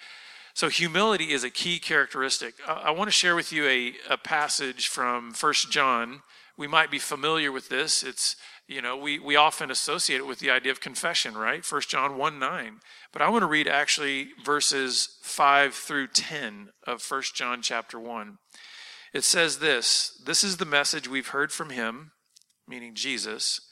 So, 0.54 0.68
humility 0.68 1.32
is 1.32 1.44
a 1.44 1.50
key 1.50 1.78
characteristic. 1.78 2.54
I, 2.66 2.90
want 2.90 3.08
to 3.08 3.12
share 3.12 3.34
with 3.34 3.52
you 3.52 3.66
a, 3.66 3.94
a 4.10 4.18
passage 4.18 4.88
from 4.88 5.32
First 5.32 5.70
John. 5.70 6.20
We 6.58 6.68
might 6.68 6.90
be 6.90 6.98
familiar 6.98 7.50
with 7.50 7.70
this. 7.70 8.02
It's, 8.02 8.36
you 8.68 8.82
know, 8.82 8.94
we, 8.94 9.18
we 9.18 9.34
often 9.34 9.70
associate 9.70 10.18
it 10.18 10.26
with 10.26 10.40
the 10.40 10.50
idea 10.50 10.70
of 10.70 10.80
confession, 10.80 11.34
right? 11.38 11.64
First 11.64 11.88
John 11.88 12.18
1 12.18 12.38
9. 12.38 12.80
But 13.14 13.22
I 13.22 13.30
want 13.30 13.42
to 13.42 13.46
read 13.46 13.66
actually 13.66 14.28
verses 14.44 15.16
5 15.22 15.74
through 15.74 16.08
10 16.08 16.68
of 16.86 17.00
First 17.00 17.34
John 17.34 17.62
chapter 17.62 17.98
1. 17.98 18.36
It 19.14 19.24
says 19.24 19.58
this 19.58 20.20
This 20.26 20.44
is 20.44 20.58
the 20.58 20.66
message 20.66 21.08
we've 21.08 21.28
heard 21.28 21.50
from 21.50 21.70
him, 21.70 22.12
meaning 22.68 22.94
Jesus 22.94 23.71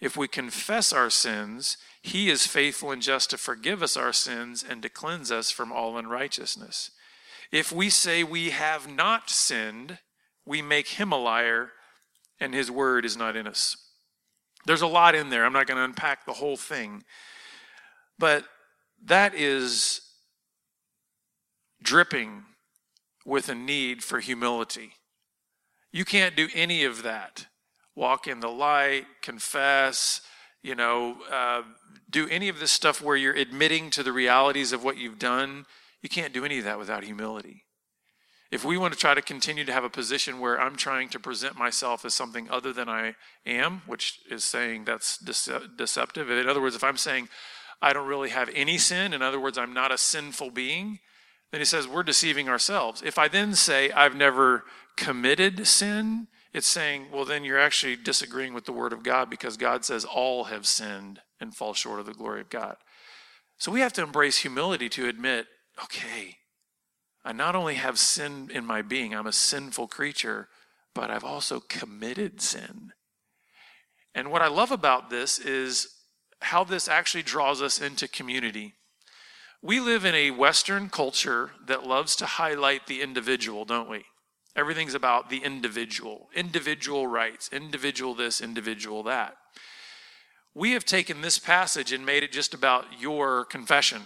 If 0.00 0.16
we 0.16 0.28
confess 0.28 0.92
our 0.92 1.10
sins, 1.10 1.78
he 2.02 2.28
is 2.28 2.46
faithful 2.46 2.90
and 2.90 3.00
just 3.00 3.30
to 3.30 3.38
forgive 3.38 3.82
us 3.82 3.96
our 3.96 4.12
sins 4.12 4.64
and 4.68 4.82
to 4.82 4.88
cleanse 4.88 5.32
us 5.32 5.50
from 5.50 5.72
all 5.72 5.96
unrighteousness. 5.96 6.90
If 7.50 7.72
we 7.72 7.88
say 7.90 8.22
we 8.22 8.50
have 8.50 8.90
not 8.90 9.30
sinned, 9.30 9.98
we 10.44 10.62
make 10.62 10.88
him 10.88 11.12
a 11.12 11.18
liar, 11.18 11.72
and 12.38 12.52
his 12.52 12.70
word 12.70 13.04
is 13.04 13.16
not 13.16 13.36
in 13.36 13.46
us. 13.46 13.76
There's 14.66 14.82
a 14.82 14.86
lot 14.86 15.14
in 15.14 15.30
there. 15.30 15.44
I'm 15.44 15.52
not 15.52 15.66
going 15.66 15.78
to 15.78 15.84
unpack 15.84 16.26
the 16.26 16.34
whole 16.34 16.56
thing. 16.56 17.04
But 18.18 18.44
that 19.04 19.34
is 19.34 20.00
dripping 21.82 22.44
with 23.24 23.48
a 23.48 23.54
need 23.54 24.02
for 24.02 24.20
humility. 24.20 24.92
You 25.92 26.04
can't 26.04 26.36
do 26.36 26.48
any 26.54 26.84
of 26.84 27.02
that 27.02 27.46
walk 27.96 28.28
in 28.28 28.40
the 28.40 28.48
light, 28.48 29.06
confess, 29.22 30.20
you 30.62 30.74
know, 30.74 31.16
uh, 31.32 31.62
do 32.10 32.28
any 32.28 32.48
of 32.48 32.60
this 32.60 32.70
stuff 32.70 33.02
where 33.02 33.16
you're 33.16 33.34
admitting 33.34 33.90
to 33.90 34.02
the 34.02 34.12
realities 34.12 34.72
of 34.72 34.84
what 34.84 34.98
you've 34.98 35.18
done, 35.18 35.64
you 36.02 36.08
can't 36.08 36.32
do 36.32 36.44
any 36.44 36.58
of 36.58 36.64
that 36.64 36.78
without 36.78 37.02
humility. 37.02 37.64
If 38.52 38.64
we 38.64 38.78
want 38.78 38.94
to 38.94 38.98
try 38.98 39.14
to 39.14 39.22
continue 39.22 39.64
to 39.64 39.72
have 39.72 39.82
a 39.82 39.90
position 39.90 40.38
where 40.38 40.60
I'm 40.60 40.76
trying 40.76 41.08
to 41.10 41.18
present 41.18 41.58
myself 41.58 42.04
as 42.04 42.14
something 42.14 42.48
other 42.48 42.72
than 42.72 42.88
I 42.88 43.16
am, 43.44 43.82
which 43.86 44.20
is 44.30 44.44
saying 44.44 44.84
that's 44.84 45.18
deceptive. 45.18 46.30
In 46.30 46.48
other 46.48 46.60
words, 46.60 46.76
if 46.76 46.84
I'm 46.84 46.96
saying 46.96 47.28
I 47.82 47.92
don't 47.92 48.06
really 48.06 48.30
have 48.30 48.48
any 48.54 48.78
sin, 48.78 49.12
in 49.12 49.20
other 49.20 49.40
words, 49.40 49.58
I'm 49.58 49.74
not 49.74 49.90
a 49.90 49.98
sinful 49.98 50.50
being, 50.50 51.00
then 51.50 51.60
he 51.60 51.64
says 51.64 51.88
we're 51.88 52.04
deceiving 52.04 52.48
ourselves. 52.48 53.02
If 53.04 53.18
I 53.18 53.26
then 53.26 53.54
say 53.54 53.90
I've 53.90 54.14
never 54.14 54.64
committed 54.96 55.66
sin, 55.66 56.28
it's 56.56 56.66
saying, 56.66 57.08
well, 57.12 57.26
then 57.26 57.44
you're 57.44 57.58
actually 57.58 57.96
disagreeing 57.96 58.54
with 58.54 58.64
the 58.64 58.72
word 58.72 58.94
of 58.94 59.02
God 59.02 59.28
because 59.28 59.58
God 59.58 59.84
says 59.84 60.06
all 60.06 60.44
have 60.44 60.66
sinned 60.66 61.20
and 61.38 61.54
fall 61.54 61.74
short 61.74 62.00
of 62.00 62.06
the 62.06 62.14
glory 62.14 62.40
of 62.40 62.48
God. 62.48 62.76
So 63.58 63.70
we 63.70 63.80
have 63.80 63.92
to 63.92 64.02
embrace 64.02 64.38
humility 64.38 64.88
to 64.88 65.06
admit, 65.06 65.48
okay, 65.84 66.36
I 67.22 67.32
not 67.32 67.54
only 67.54 67.74
have 67.74 67.98
sin 67.98 68.50
in 68.50 68.64
my 68.64 68.80
being, 68.80 69.14
I'm 69.14 69.26
a 69.26 69.34
sinful 69.34 69.88
creature, 69.88 70.48
but 70.94 71.10
I've 71.10 71.24
also 71.24 71.60
committed 71.60 72.40
sin. 72.40 72.92
And 74.14 74.30
what 74.30 74.40
I 74.40 74.48
love 74.48 74.70
about 74.70 75.10
this 75.10 75.38
is 75.38 75.88
how 76.40 76.64
this 76.64 76.88
actually 76.88 77.22
draws 77.22 77.60
us 77.60 77.78
into 77.78 78.08
community. 78.08 78.76
We 79.60 79.78
live 79.78 80.06
in 80.06 80.14
a 80.14 80.30
Western 80.30 80.88
culture 80.88 81.50
that 81.66 81.86
loves 81.86 82.16
to 82.16 82.24
highlight 82.24 82.86
the 82.86 83.02
individual, 83.02 83.66
don't 83.66 83.90
we? 83.90 84.06
Everything's 84.56 84.94
about 84.94 85.28
the 85.28 85.44
individual, 85.44 86.28
individual 86.34 87.06
rights, 87.06 87.50
individual 87.52 88.14
this, 88.14 88.40
individual 88.40 89.02
that. 89.02 89.36
We 90.54 90.72
have 90.72 90.86
taken 90.86 91.20
this 91.20 91.38
passage 91.38 91.92
and 91.92 92.06
made 92.06 92.22
it 92.22 92.32
just 92.32 92.54
about 92.54 92.86
your 92.98 93.44
confession 93.44 94.02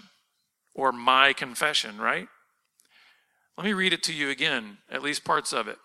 or 0.75 0.90
my 0.90 1.33
confession, 1.33 2.00
right? 2.00 2.26
Let 3.57 3.64
me 3.64 3.73
read 3.73 3.92
it 3.92 4.02
to 4.04 4.12
you 4.12 4.28
again, 4.28 4.78
at 4.90 5.02
least 5.02 5.25
parts 5.25 5.52
of 5.52 5.69
it. 5.69 5.78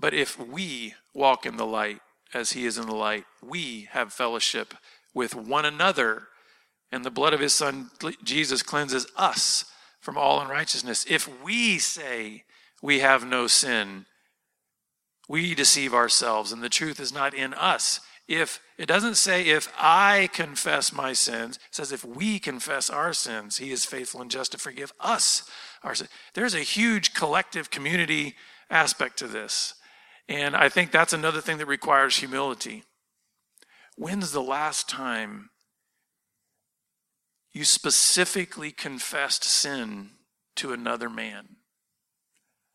But 0.00 0.14
if 0.14 0.38
we 0.38 0.94
walk 1.12 1.44
in 1.44 1.58
the 1.58 1.66
light 1.66 2.00
as 2.32 2.52
he 2.52 2.64
is 2.64 2.78
in 2.78 2.86
the 2.86 2.94
light, 2.94 3.24
we 3.42 3.88
have 3.90 4.12
fellowship 4.12 4.74
with 5.12 5.34
one 5.34 5.66
another, 5.66 6.28
and 6.90 7.04
the 7.04 7.10
blood 7.10 7.34
of 7.34 7.40
his 7.40 7.52
son 7.52 7.90
Jesus 8.22 8.62
cleanses 8.62 9.06
us 9.16 9.66
from 10.00 10.16
all 10.16 10.40
unrighteousness. 10.40 11.04
If 11.08 11.28
we 11.42 11.78
say 11.78 12.44
we 12.84 12.98
have 12.98 13.26
no 13.26 13.46
sin, 13.46 14.04
we 15.26 15.54
deceive 15.54 15.94
ourselves, 15.94 16.52
and 16.52 16.62
the 16.62 16.68
truth 16.68 17.00
is 17.00 17.14
not 17.14 17.32
in 17.32 17.54
us. 17.54 18.00
If 18.28 18.60
it 18.76 18.84
doesn't 18.84 19.14
say 19.14 19.46
if 19.46 19.72
I 19.78 20.28
confess 20.34 20.92
my 20.92 21.14
sins, 21.14 21.56
it 21.56 21.62
says 21.74 21.92
if 21.92 22.04
we 22.04 22.38
confess 22.38 22.90
our 22.90 23.14
sins, 23.14 23.56
he 23.56 23.70
is 23.72 23.86
faithful 23.86 24.20
and 24.20 24.30
just 24.30 24.52
to 24.52 24.58
forgive 24.58 24.92
us 25.00 25.48
our 25.82 25.94
sins. 25.94 26.10
There's 26.34 26.54
a 26.54 26.60
huge 26.60 27.14
collective 27.14 27.70
community 27.70 28.34
aspect 28.68 29.18
to 29.20 29.28
this. 29.28 29.72
And 30.28 30.54
I 30.54 30.68
think 30.68 30.90
that's 30.90 31.14
another 31.14 31.40
thing 31.40 31.56
that 31.58 31.66
requires 31.66 32.18
humility. 32.18 32.82
When's 33.96 34.32
the 34.32 34.42
last 34.42 34.90
time 34.90 35.48
you 37.54 37.64
specifically 37.64 38.72
confessed 38.72 39.42
sin 39.42 40.10
to 40.56 40.74
another 40.74 41.08
man? 41.08 41.56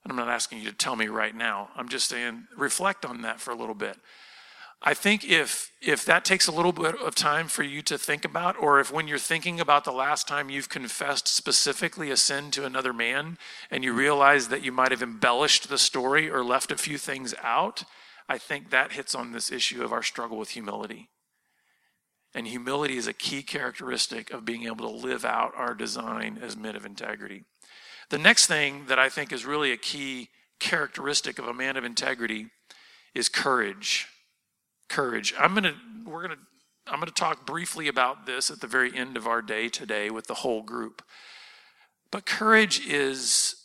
I'm 0.07 0.15
not 0.15 0.29
asking 0.29 0.59
you 0.59 0.69
to 0.69 0.75
tell 0.75 0.95
me 0.95 1.07
right 1.07 1.35
now. 1.35 1.69
I'm 1.75 1.89
just 1.89 2.07
saying, 2.07 2.47
reflect 2.57 3.05
on 3.05 3.21
that 3.21 3.39
for 3.39 3.51
a 3.51 3.55
little 3.55 3.75
bit. 3.75 3.97
I 4.81 4.93
think 4.93 5.25
if 5.25 5.71
if 5.81 6.05
that 6.05 6.23
takes 6.23 6.47
a 6.47 6.53
little 6.53 6.71
bit 6.71 6.95
of 6.95 7.13
time 7.13 7.47
for 7.49 7.63
you 7.63 7.81
to 7.81 7.97
think 7.97 8.23
about, 8.23 8.55
or 8.57 8.79
if 8.79 8.93
when 8.93 9.09
you're 9.09 9.17
thinking 9.17 9.59
about 9.59 9.83
the 9.83 9.91
last 9.91 10.25
time 10.27 10.49
you've 10.49 10.69
confessed 10.69 11.27
specifically 11.27 12.11
a 12.11 12.17
sin 12.17 12.49
to 12.51 12.65
another 12.65 12.93
man 12.93 13.37
and 13.69 13.83
you 13.83 13.91
realize 13.91 14.47
that 14.47 14.63
you 14.63 14.71
might 14.71 14.91
have 14.91 15.03
embellished 15.03 15.67
the 15.67 15.77
story 15.77 16.29
or 16.29 16.43
left 16.43 16.71
a 16.71 16.77
few 16.77 16.97
things 16.97 17.33
out, 17.43 17.83
I 18.29 18.37
think 18.37 18.69
that 18.69 18.93
hits 18.93 19.13
on 19.13 19.33
this 19.33 19.51
issue 19.51 19.83
of 19.83 19.91
our 19.91 20.03
struggle 20.03 20.37
with 20.37 20.51
humility. 20.51 21.09
And 22.33 22.47
humility 22.47 22.95
is 22.95 23.07
a 23.07 23.13
key 23.13 23.41
characteristic 23.41 24.31
of 24.31 24.45
being 24.45 24.63
able 24.63 24.87
to 24.87 25.07
live 25.07 25.25
out 25.25 25.51
our 25.57 25.73
design 25.73 26.39
as 26.41 26.55
men 26.55 26.75
of 26.75 26.85
integrity. 26.85 27.43
The 28.09 28.17
next 28.17 28.47
thing 28.47 28.85
that 28.87 28.99
I 28.99 29.09
think 29.09 29.31
is 29.31 29.45
really 29.45 29.71
a 29.71 29.77
key 29.77 30.29
characteristic 30.59 31.39
of 31.39 31.47
a 31.47 31.53
man 31.53 31.77
of 31.77 31.83
integrity 31.83 32.47
is 33.13 33.29
courage 33.29 34.07
courage. 34.89 35.33
I'm 35.39 35.53
going 35.53 35.63
to 35.63 35.75
we're 36.05 36.27
going 36.27 36.37
to 36.37 36.91
I'm 36.91 36.99
going 36.99 37.07
to 37.07 37.13
talk 37.13 37.45
briefly 37.45 37.87
about 37.87 38.25
this 38.25 38.49
at 38.49 38.59
the 38.59 38.67
very 38.67 38.95
end 38.95 39.15
of 39.15 39.27
our 39.27 39.43
day 39.43 39.69
today 39.69 40.09
with 40.09 40.25
the 40.25 40.33
whole 40.33 40.63
group. 40.63 41.03
But 42.11 42.25
courage 42.25 42.85
is 42.85 43.55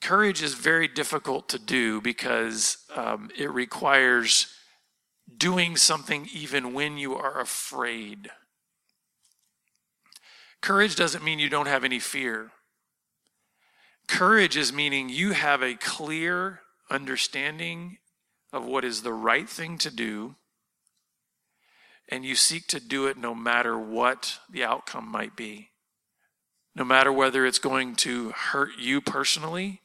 courage 0.00 0.42
is 0.42 0.54
very 0.54 0.86
difficult 0.86 1.48
to 1.48 1.58
do 1.58 2.00
because 2.00 2.78
um, 2.94 3.30
it 3.36 3.50
requires 3.50 4.54
doing 5.36 5.76
something 5.76 6.28
even 6.32 6.72
when 6.72 6.96
you 6.96 7.16
are 7.16 7.40
afraid. 7.40 8.30
Courage 10.64 10.96
doesn't 10.96 11.22
mean 11.22 11.38
you 11.38 11.50
don't 11.50 11.66
have 11.66 11.84
any 11.84 11.98
fear. 11.98 12.50
Courage 14.08 14.56
is 14.56 14.72
meaning 14.72 15.10
you 15.10 15.32
have 15.32 15.62
a 15.62 15.74
clear 15.74 16.60
understanding 16.90 17.98
of 18.50 18.64
what 18.64 18.82
is 18.82 19.02
the 19.02 19.12
right 19.12 19.46
thing 19.46 19.76
to 19.76 19.90
do, 19.90 20.36
and 22.08 22.24
you 22.24 22.34
seek 22.34 22.66
to 22.68 22.80
do 22.80 23.06
it 23.06 23.18
no 23.18 23.34
matter 23.34 23.78
what 23.78 24.38
the 24.50 24.64
outcome 24.64 25.06
might 25.06 25.36
be. 25.36 25.68
No 26.74 26.82
matter 26.82 27.12
whether 27.12 27.44
it's 27.44 27.58
going 27.58 27.94
to 27.96 28.30
hurt 28.30 28.70
you 28.78 29.02
personally. 29.02 29.82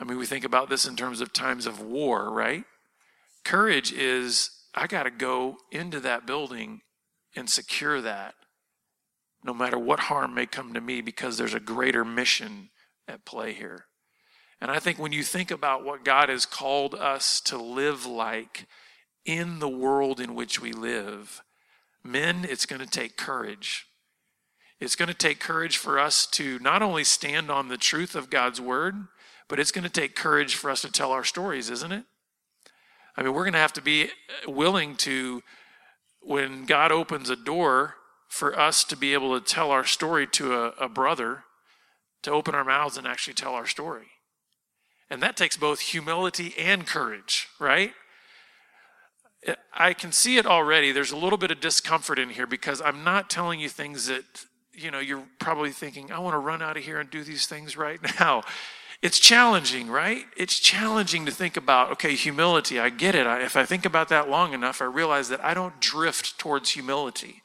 I 0.00 0.04
mean, 0.04 0.18
we 0.18 0.26
think 0.26 0.44
about 0.44 0.68
this 0.68 0.84
in 0.84 0.96
terms 0.96 1.20
of 1.20 1.32
times 1.32 1.64
of 1.64 1.80
war, 1.80 2.32
right? 2.32 2.64
Courage 3.44 3.92
is 3.92 4.50
I 4.74 4.88
got 4.88 5.04
to 5.04 5.12
go 5.12 5.58
into 5.70 6.00
that 6.00 6.26
building 6.26 6.80
and 7.36 7.48
secure 7.48 8.00
that, 8.00 8.34
no 9.44 9.54
matter 9.54 9.78
what 9.78 10.00
harm 10.00 10.34
may 10.34 10.46
come 10.46 10.74
to 10.74 10.80
me, 10.80 11.00
because 11.00 11.36
there's 11.36 11.54
a 11.54 11.60
greater 11.60 12.04
mission 12.04 12.70
at 13.06 13.24
play 13.24 13.52
here. 13.52 13.86
And 14.60 14.70
I 14.70 14.78
think 14.78 14.98
when 14.98 15.12
you 15.12 15.22
think 15.22 15.50
about 15.50 15.84
what 15.84 16.04
God 16.04 16.28
has 16.28 16.46
called 16.46 16.94
us 16.94 17.40
to 17.42 17.58
live 17.58 18.06
like 18.06 18.66
in 19.24 19.58
the 19.58 19.68
world 19.68 20.20
in 20.20 20.34
which 20.34 20.60
we 20.60 20.72
live, 20.72 21.42
men, 22.02 22.46
it's 22.48 22.66
going 22.66 22.80
to 22.80 22.86
take 22.86 23.16
courage. 23.16 23.86
It's 24.80 24.96
going 24.96 25.08
to 25.08 25.14
take 25.14 25.40
courage 25.40 25.76
for 25.76 25.98
us 25.98 26.26
to 26.28 26.58
not 26.58 26.82
only 26.82 27.04
stand 27.04 27.50
on 27.50 27.68
the 27.68 27.76
truth 27.76 28.14
of 28.14 28.30
God's 28.30 28.60
word, 28.60 28.94
but 29.48 29.60
it's 29.60 29.72
going 29.72 29.84
to 29.84 29.90
take 29.90 30.16
courage 30.16 30.54
for 30.54 30.70
us 30.70 30.82
to 30.82 30.90
tell 30.90 31.12
our 31.12 31.24
stories, 31.24 31.70
isn't 31.70 31.92
it? 31.92 32.04
I 33.16 33.22
mean, 33.22 33.32
we're 33.32 33.44
going 33.44 33.54
to 33.54 33.58
have 33.58 33.72
to 33.74 33.82
be 33.82 34.08
willing 34.46 34.96
to, 34.96 35.42
when 36.20 36.66
God 36.66 36.92
opens 36.92 37.30
a 37.30 37.36
door 37.36 37.94
for 38.28 38.58
us 38.58 38.84
to 38.84 38.96
be 38.96 39.14
able 39.14 39.38
to 39.38 39.44
tell 39.44 39.70
our 39.70 39.84
story 39.84 40.26
to 40.26 40.54
a, 40.54 40.68
a 40.80 40.88
brother, 40.88 41.44
to 42.22 42.30
open 42.30 42.54
our 42.54 42.64
mouths 42.64 42.96
and 42.96 43.06
actually 43.06 43.34
tell 43.34 43.54
our 43.54 43.66
story. 43.66 44.06
And 45.08 45.22
that 45.22 45.36
takes 45.36 45.56
both 45.56 45.80
humility 45.80 46.54
and 46.58 46.86
courage, 46.86 47.48
right? 47.60 47.92
I 49.72 49.92
can 49.92 50.10
see 50.10 50.38
it 50.38 50.46
already. 50.46 50.90
There's 50.90 51.12
a 51.12 51.16
little 51.16 51.38
bit 51.38 51.50
of 51.50 51.60
discomfort 51.60 52.18
in 52.18 52.30
here 52.30 52.46
because 52.46 52.80
I'm 52.80 53.04
not 53.04 53.30
telling 53.30 53.60
you 53.60 53.68
things 53.68 54.06
that, 54.06 54.24
you 54.72 54.90
know, 54.90 54.98
you're 54.98 55.24
probably 55.38 55.70
thinking, 55.70 56.10
I 56.10 56.18
want 56.18 56.34
to 56.34 56.38
run 56.38 56.62
out 56.62 56.76
of 56.76 56.82
here 56.82 56.98
and 56.98 57.08
do 57.08 57.22
these 57.22 57.46
things 57.46 57.76
right 57.76 58.00
now. 58.20 58.42
It's 59.02 59.18
challenging, 59.18 59.88
right? 59.88 60.24
It's 60.36 60.58
challenging 60.58 61.26
to 61.26 61.32
think 61.32 61.56
about, 61.56 61.92
okay, 61.92 62.14
humility, 62.14 62.80
I 62.80 62.88
get 62.88 63.14
it. 63.14 63.26
I, 63.26 63.42
if 63.42 63.54
I 63.54 63.64
think 63.64 63.84
about 63.84 64.08
that 64.08 64.28
long 64.28 64.54
enough, 64.54 64.80
I 64.80 64.86
realize 64.86 65.28
that 65.28 65.44
I 65.44 65.54
don't 65.54 65.78
drift 65.80 66.38
towards 66.38 66.70
humility. 66.70 67.42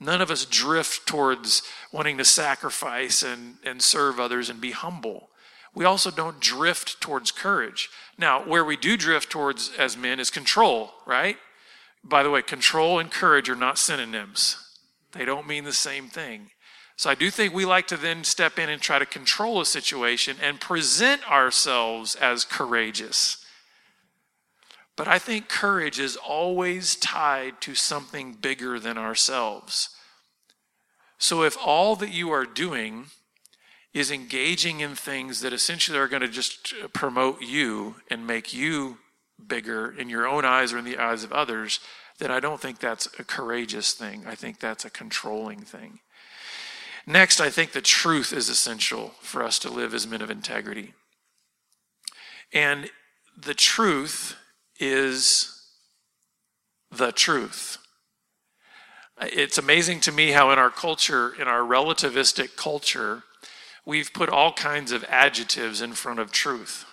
None 0.00 0.20
of 0.20 0.30
us 0.30 0.44
drift 0.44 1.06
towards 1.06 1.62
wanting 1.92 2.18
to 2.18 2.24
sacrifice 2.24 3.22
and, 3.22 3.56
and 3.64 3.80
serve 3.80 4.18
others 4.18 4.50
and 4.50 4.60
be 4.60 4.72
humble 4.72 5.30
we 5.74 5.84
also 5.84 6.10
don't 6.10 6.40
drift 6.40 7.00
towards 7.00 7.32
courage. 7.32 7.90
Now, 8.16 8.44
where 8.46 8.64
we 8.64 8.76
do 8.76 8.96
drift 8.96 9.30
towards 9.30 9.72
as 9.76 9.96
men 9.96 10.20
is 10.20 10.30
control, 10.30 10.92
right? 11.04 11.36
By 12.02 12.22
the 12.22 12.30
way, 12.30 12.42
control 12.42 12.98
and 12.98 13.10
courage 13.10 13.48
are 13.48 13.56
not 13.56 13.78
synonyms, 13.78 14.56
they 15.12 15.24
don't 15.24 15.46
mean 15.46 15.64
the 15.64 15.72
same 15.72 16.08
thing. 16.08 16.50
So 16.96 17.10
I 17.10 17.16
do 17.16 17.28
think 17.28 17.52
we 17.52 17.64
like 17.64 17.88
to 17.88 17.96
then 17.96 18.22
step 18.22 18.56
in 18.56 18.68
and 18.68 18.80
try 18.80 19.00
to 19.00 19.06
control 19.06 19.60
a 19.60 19.66
situation 19.66 20.36
and 20.40 20.60
present 20.60 21.28
ourselves 21.28 22.14
as 22.14 22.44
courageous. 22.44 23.43
But 24.96 25.08
I 25.08 25.18
think 25.18 25.48
courage 25.48 25.98
is 25.98 26.16
always 26.16 26.94
tied 26.96 27.60
to 27.62 27.74
something 27.74 28.34
bigger 28.34 28.78
than 28.78 28.96
ourselves. 28.96 29.90
So 31.18 31.42
if 31.42 31.56
all 31.64 31.96
that 31.96 32.12
you 32.12 32.30
are 32.30 32.44
doing 32.44 33.06
is 33.92 34.10
engaging 34.10 34.80
in 34.80 34.94
things 34.94 35.40
that 35.40 35.52
essentially 35.52 35.98
are 35.98 36.08
going 36.08 36.22
to 36.22 36.28
just 36.28 36.74
promote 36.92 37.42
you 37.42 37.96
and 38.10 38.26
make 38.26 38.52
you 38.52 38.98
bigger 39.44 39.92
in 39.92 40.08
your 40.08 40.26
own 40.26 40.44
eyes 40.44 40.72
or 40.72 40.78
in 40.78 40.84
the 40.84 40.98
eyes 40.98 41.24
of 41.24 41.32
others, 41.32 41.80
then 42.18 42.30
I 42.30 42.40
don't 42.40 42.60
think 42.60 42.78
that's 42.78 43.06
a 43.18 43.24
courageous 43.24 43.92
thing. 43.92 44.24
I 44.26 44.34
think 44.34 44.60
that's 44.60 44.84
a 44.84 44.90
controlling 44.90 45.60
thing. 45.60 46.00
Next, 47.06 47.40
I 47.40 47.50
think 47.50 47.72
the 47.72 47.80
truth 47.80 48.32
is 48.32 48.48
essential 48.48 49.12
for 49.20 49.42
us 49.42 49.58
to 49.60 49.70
live 49.70 49.92
as 49.92 50.06
men 50.06 50.22
of 50.22 50.30
integrity. 50.30 50.94
And 52.52 52.90
the 53.36 53.54
truth 53.54 54.36
is 54.78 55.62
the 56.90 57.12
truth. 57.12 57.78
It's 59.20 59.58
amazing 59.58 60.00
to 60.00 60.12
me 60.12 60.32
how, 60.32 60.50
in 60.50 60.58
our 60.58 60.70
culture, 60.70 61.34
in 61.40 61.46
our 61.46 61.60
relativistic 61.60 62.56
culture, 62.56 63.22
we've 63.86 64.12
put 64.12 64.28
all 64.28 64.52
kinds 64.52 64.92
of 64.92 65.04
adjectives 65.04 65.80
in 65.80 65.92
front 65.92 66.18
of 66.18 66.32
truth. 66.32 66.84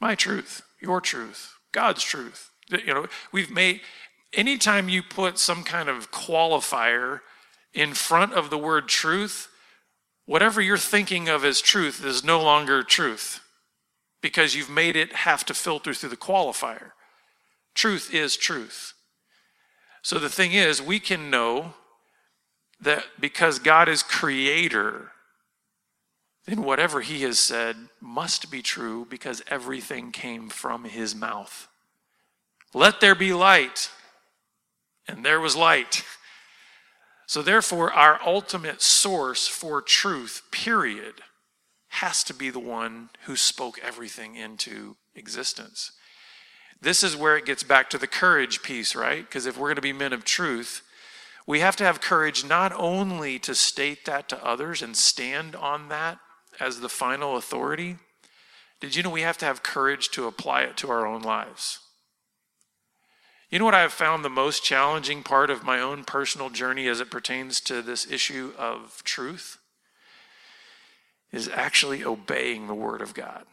My 0.00 0.14
truth, 0.14 0.62
your 0.80 1.00
truth, 1.00 1.54
God's 1.72 2.02
truth. 2.02 2.50
You 2.70 2.94
know, 2.94 3.06
we've 3.32 3.50
made, 3.50 3.80
anytime 4.32 4.88
you 4.88 5.02
put 5.02 5.38
some 5.38 5.64
kind 5.64 5.88
of 5.88 6.10
qualifier 6.12 7.20
in 7.74 7.94
front 7.94 8.32
of 8.32 8.50
the 8.50 8.58
word 8.58 8.88
truth, 8.88 9.48
whatever 10.26 10.60
you're 10.60 10.78
thinking 10.78 11.28
of 11.28 11.44
as 11.44 11.60
truth 11.60 12.04
is 12.04 12.22
no 12.22 12.40
longer 12.40 12.82
truth 12.82 13.40
because 14.22 14.54
you've 14.54 14.70
made 14.70 14.96
it 14.96 15.12
have 15.12 15.44
to 15.46 15.54
filter 15.54 15.92
through 15.92 16.08
the 16.08 16.16
qualifier. 16.16 16.92
Truth 17.74 18.14
is 18.14 18.36
truth. 18.36 18.94
So 20.02 20.18
the 20.18 20.28
thing 20.28 20.52
is, 20.52 20.80
we 20.80 20.98
can 20.98 21.30
know 21.30 21.74
that 22.80 23.04
because 23.20 23.58
God 23.58 23.88
is 23.88 24.02
creator, 24.02 25.12
then 26.46 26.62
whatever 26.62 27.00
he 27.00 27.22
has 27.22 27.38
said 27.38 27.76
must 28.00 28.50
be 28.50 28.62
true 28.62 29.06
because 29.08 29.42
everything 29.48 30.10
came 30.10 30.48
from 30.48 30.84
his 30.84 31.14
mouth. 31.14 31.68
Let 32.74 33.00
there 33.00 33.14
be 33.14 33.32
light, 33.32 33.90
and 35.06 35.24
there 35.24 35.40
was 35.40 35.54
light. 35.54 36.04
So, 37.26 37.42
therefore, 37.42 37.92
our 37.92 38.20
ultimate 38.26 38.82
source 38.82 39.46
for 39.46 39.80
truth, 39.80 40.42
period, 40.50 41.14
has 41.92 42.24
to 42.24 42.32
be 42.32 42.48
the 42.48 42.58
one 42.58 43.10
who 43.24 43.36
spoke 43.36 43.78
everything 43.82 44.34
into 44.34 44.96
existence. 45.14 45.92
This 46.80 47.02
is 47.02 47.14
where 47.14 47.36
it 47.36 47.44
gets 47.44 47.62
back 47.62 47.90
to 47.90 47.98
the 47.98 48.06
courage 48.06 48.62
piece, 48.62 48.94
right? 48.96 49.24
Because 49.24 49.44
if 49.44 49.58
we're 49.58 49.68
going 49.68 49.76
to 49.76 49.82
be 49.82 49.92
men 49.92 50.14
of 50.14 50.24
truth, 50.24 50.82
we 51.46 51.60
have 51.60 51.76
to 51.76 51.84
have 51.84 52.00
courage 52.00 52.44
not 52.46 52.72
only 52.72 53.38
to 53.40 53.54
state 53.54 54.06
that 54.06 54.28
to 54.30 54.44
others 54.44 54.80
and 54.80 54.96
stand 54.96 55.54
on 55.54 55.90
that 55.90 56.18
as 56.58 56.80
the 56.80 56.88
final 56.88 57.36
authority. 57.36 57.96
Did 58.80 58.96
you 58.96 59.02
know 59.02 59.10
we 59.10 59.20
have 59.20 59.38
to 59.38 59.44
have 59.44 59.62
courage 59.62 60.08
to 60.12 60.26
apply 60.26 60.62
it 60.62 60.78
to 60.78 60.90
our 60.90 61.06
own 61.06 61.20
lives? 61.20 61.78
You 63.50 63.58
know 63.58 63.66
what 63.66 63.74
I 63.74 63.82
have 63.82 63.92
found 63.92 64.24
the 64.24 64.30
most 64.30 64.64
challenging 64.64 65.22
part 65.22 65.50
of 65.50 65.62
my 65.62 65.78
own 65.78 66.04
personal 66.04 66.48
journey 66.48 66.88
as 66.88 67.00
it 67.00 67.10
pertains 67.10 67.60
to 67.60 67.82
this 67.82 68.10
issue 68.10 68.54
of 68.56 69.02
truth? 69.04 69.58
Is 71.32 71.48
actually 71.48 72.04
obeying 72.04 72.66
the 72.66 72.74
Word 72.74 73.00
of 73.00 73.14
God. 73.14 73.44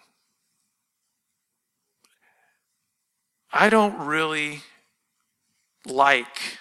I 3.51 3.69
don't 3.69 3.97
really 4.05 4.61
like 5.85 6.59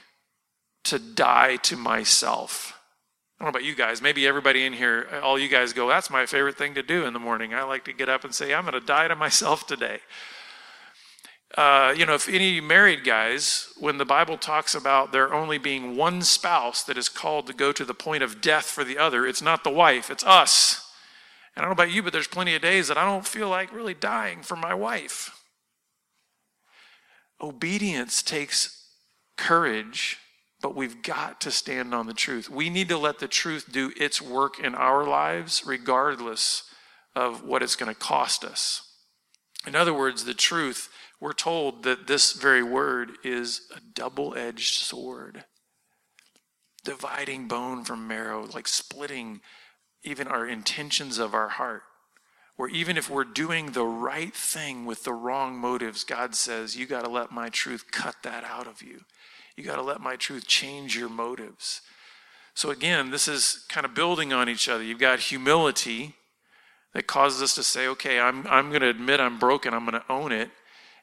to 0.85 0.99
die 0.99 1.57
to 1.57 1.77
myself. 1.77 2.79
I 3.39 3.45
don't 3.45 3.53
know 3.53 3.59
about 3.59 3.67
you 3.67 3.75
guys. 3.75 4.01
Maybe 4.01 4.27
everybody 4.27 4.65
in 4.65 4.73
here, 4.73 5.07
all 5.23 5.39
you 5.39 5.49
guys 5.49 5.73
go, 5.73 5.89
that's 5.89 6.11
my 6.11 6.27
favorite 6.27 6.57
thing 6.57 6.75
to 6.75 6.83
do 6.83 7.05
in 7.05 7.13
the 7.13 7.19
morning. 7.19 7.55
I 7.55 7.63
like 7.65 7.85
to 7.85 7.93
get 7.93 8.09
up 8.09 8.25
and 8.25 8.35
say, 8.35 8.55
I'm 8.55 8.65
going 8.65 8.73
to 8.73 8.81
die 8.81 9.07
to 9.09 9.15
myself 9.15 9.67
today. 9.67 10.01
Uh, 11.57 11.95
you 11.97 12.05
know, 12.05 12.15
if 12.15 12.29
any 12.29 12.61
married 12.61 13.05
guys, 13.05 13.73
when 13.79 13.99
the 13.99 14.05
Bible 14.05 14.37
talks 14.37 14.75
about 14.75 15.13
there 15.13 15.33
only 15.33 15.59
being 15.59 15.97
one 15.97 16.23
spouse 16.23 16.83
that 16.83 16.99
is 16.99 17.09
called 17.09 17.47
to 17.47 17.53
go 17.53 17.73
to 17.73 17.85
the 17.85 17.95
point 17.95 18.23
of 18.23 18.41
death 18.41 18.67
for 18.67 18.85
the 18.85 18.99
other, 18.99 19.27
it's 19.27 19.43
not 19.43 19.65
the 19.65 19.71
wife, 19.71 20.11
it's 20.11 20.25
us. 20.25 20.88
And 21.55 21.65
I 21.65 21.69
don't 21.69 21.77
know 21.77 21.83
about 21.83 21.95
you, 21.95 22.03
but 22.03 22.13
there's 22.13 22.29
plenty 22.29 22.55
of 22.55 22.63
days 22.63 22.89
that 22.89 22.99
I 22.99 23.05
don't 23.05 23.27
feel 23.27 23.49
like 23.49 23.73
really 23.73 23.95
dying 23.95 24.43
for 24.43 24.57
my 24.57 24.75
wife. 24.75 25.31
Obedience 27.41 28.23
takes 28.23 28.89
courage, 29.37 30.19
but 30.61 30.75
we've 30.75 31.03
got 31.03 31.41
to 31.43 31.51
stand 31.51 31.95
on 31.95 32.07
the 32.07 32.15
truth. 32.15 32.51
We 32.51 32.69
need 32.69 32.89
to 32.89 32.99
let 32.99 33.21
the 33.21 33.29
truth 33.29 33.71
do 33.71 33.93
its 33.97 34.21
work 34.21 34.59
in 34.59 34.75
our 34.75 35.05
lives, 35.05 35.63
regardless 35.65 36.65
of 37.15 37.45
what 37.45 37.63
it's 37.63 37.77
going 37.77 37.93
to 37.93 37.99
cost 37.99 38.45
us. 38.45 38.83
In 39.67 39.75
other 39.75 39.95
words, 39.95 40.25
the 40.25 40.35
truth, 40.35 40.89
we're 41.21 41.33
told 41.33 41.83
that 41.83 42.07
this 42.07 42.33
very 42.33 42.63
word 42.63 43.13
is 43.25 43.63
a 43.75 43.81
double 43.81 44.37
edged 44.37 44.75
sword, 44.75 45.45
dividing 46.85 47.49
bone 47.49 47.85
from 47.85 48.07
marrow, 48.07 48.47
like 48.55 48.69
splitting 48.69 49.41
even 50.09 50.27
our 50.27 50.47
intentions 50.47 51.19
of 51.19 51.35
our 51.35 51.49
heart 51.49 51.83
where 52.59 52.69
even 52.69 52.97
if 52.97 53.09
we're 53.09 53.23
doing 53.25 53.71
the 53.71 53.85
right 53.85 54.35
thing 54.35 54.85
with 54.85 55.05
the 55.05 55.13
wrong 55.13 55.57
motives, 55.57 56.03
God 56.03 56.35
says, 56.35 56.77
You 56.77 56.87
got 56.87 57.05
to 57.05 57.11
let 57.11 57.31
my 57.31 57.49
truth 57.49 57.85
cut 57.93 58.17
that 58.25 58.43
out 58.43 58.67
of 58.67 58.83
you. 58.83 59.03
You 59.57 59.63
got 59.63 59.77
to 59.77 59.83
let 59.83 60.01
my 60.01 60.17
truth 60.17 60.45
change 60.47 60.97
your 60.97 61.09
motives. 61.09 61.83
So, 62.55 62.71
again, 62.71 63.13
this 63.13 63.29
is 63.29 63.65
kind 63.69 63.87
of 63.87 63.95
building 63.95 64.33
on 64.33 64.49
each 64.49 64.69
other. 64.69 64.83
You've 64.83 64.99
got 64.99 65.21
humility 65.21 66.17
that 66.95 67.07
causes 67.07 67.41
us 67.41 67.55
to 67.55 67.63
say, 67.63 67.87
Okay, 67.87 68.19
I'm, 68.19 68.45
I'm 68.49 68.71
going 68.71 68.83
to 68.83 68.89
admit 68.89 69.21
I'm 69.21 69.39
broken, 69.39 69.73
I'm 69.73 69.89
going 69.89 70.03
to 70.03 70.13
own 70.13 70.33
it. 70.33 70.51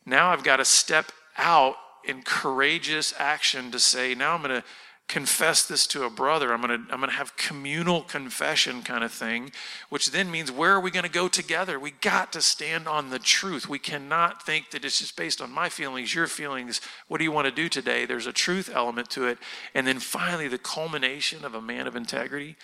Now 0.06 0.32
I've 0.32 0.44
got 0.44 0.58
to 0.58 0.66
step 0.66 1.14
out 1.38 1.76
in 2.04 2.22
courageous 2.22 3.14
action 3.18 3.72
to 3.72 3.80
say, 3.80 4.14
Now 4.14 4.34
I'm 4.34 4.42
going 4.42 4.62
to 4.62 4.68
confess 5.08 5.64
this 5.66 5.86
to 5.88 6.04
a 6.04 6.10
brother. 6.10 6.52
I'm 6.52 6.62
going 6.62 6.86
to 6.86 6.94
I'm 6.94 7.00
going 7.00 7.12
to 7.12 7.18
have 7.18 7.38
communal 7.38 8.02
confession 8.02 8.82
kind 8.82 9.04
of 9.04 9.12
thing, 9.12 9.52
which 9.90 10.12
then 10.12 10.32
means 10.32 10.52
where 10.52 10.74
are 10.74 10.80
we 10.80 10.92
going 10.92 11.06
to 11.06 11.12
go 11.12 11.28
together? 11.28 11.80
We 11.80 11.92
got 11.92 12.34
to 12.34 12.42
stand 12.42 12.88
on 12.88 13.12
the 13.12 13.20
truth. 13.20 13.70
We 13.70 13.80
cannot 13.80 14.46
think 14.46 14.72
that 14.72 14.84
it's 14.84 15.00
just 15.00 15.16
based 15.16 15.42
on 15.42 15.52
my 15.52 15.70
feelings, 15.70 16.16
your 16.16 16.28
feelings. 16.28 16.82
What 17.08 17.20
do 17.20 17.24
you 17.24 17.32
want 17.32 17.46
to 17.46 17.52
do 17.52 17.70
today? 17.70 18.06
There's 18.06 18.28
a 18.28 18.34
truth 18.34 18.70
element 18.74 19.10
to 19.12 19.28
it. 19.28 19.38
And 19.76 19.86
then 19.86 20.00
finally 20.00 20.48
the 20.48 20.58
culmination 20.58 21.46
of 21.46 21.54
a 21.54 21.62
man 21.62 21.86
of 21.86 21.96
integrity 21.96 22.56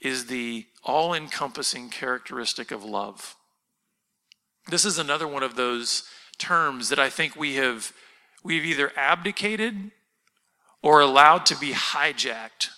is 0.00 0.26
the 0.26 0.66
all-encompassing 0.84 1.88
characteristic 1.88 2.70
of 2.70 2.84
love. 2.84 3.34
This 4.68 4.84
is 4.84 4.98
another 4.98 5.26
one 5.26 5.42
of 5.42 5.56
those 5.56 6.02
terms 6.38 6.90
that 6.90 6.98
I 6.98 7.08
think 7.08 7.34
we 7.34 7.54
have 7.54 7.92
we've 8.44 8.64
either 8.64 8.92
abdicated 8.94 9.90
or 10.86 11.00
allowed 11.00 11.44
to 11.44 11.56
be 11.56 11.72
hijacked 11.72 12.68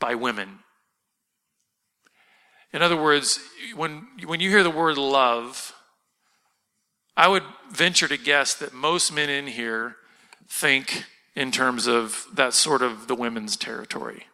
by 0.00 0.14
women. 0.14 0.60
In 2.72 2.80
other 2.80 2.96
words, 2.96 3.38
when, 3.76 4.06
when 4.24 4.40
you 4.40 4.48
hear 4.48 4.62
the 4.62 4.70
word 4.70 4.96
love, 4.96 5.74
I 7.18 7.28
would 7.28 7.42
venture 7.70 8.08
to 8.08 8.16
guess 8.16 8.54
that 8.54 8.72
most 8.72 9.12
men 9.12 9.28
in 9.28 9.46
here 9.46 9.96
think 10.48 11.04
in 11.36 11.52
terms 11.52 11.86
of 11.86 12.24
that 12.32 12.54
sort 12.54 12.80
of 12.80 13.08
the 13.08 13.14
women's 13.14 13.58
territory 13.58 14.24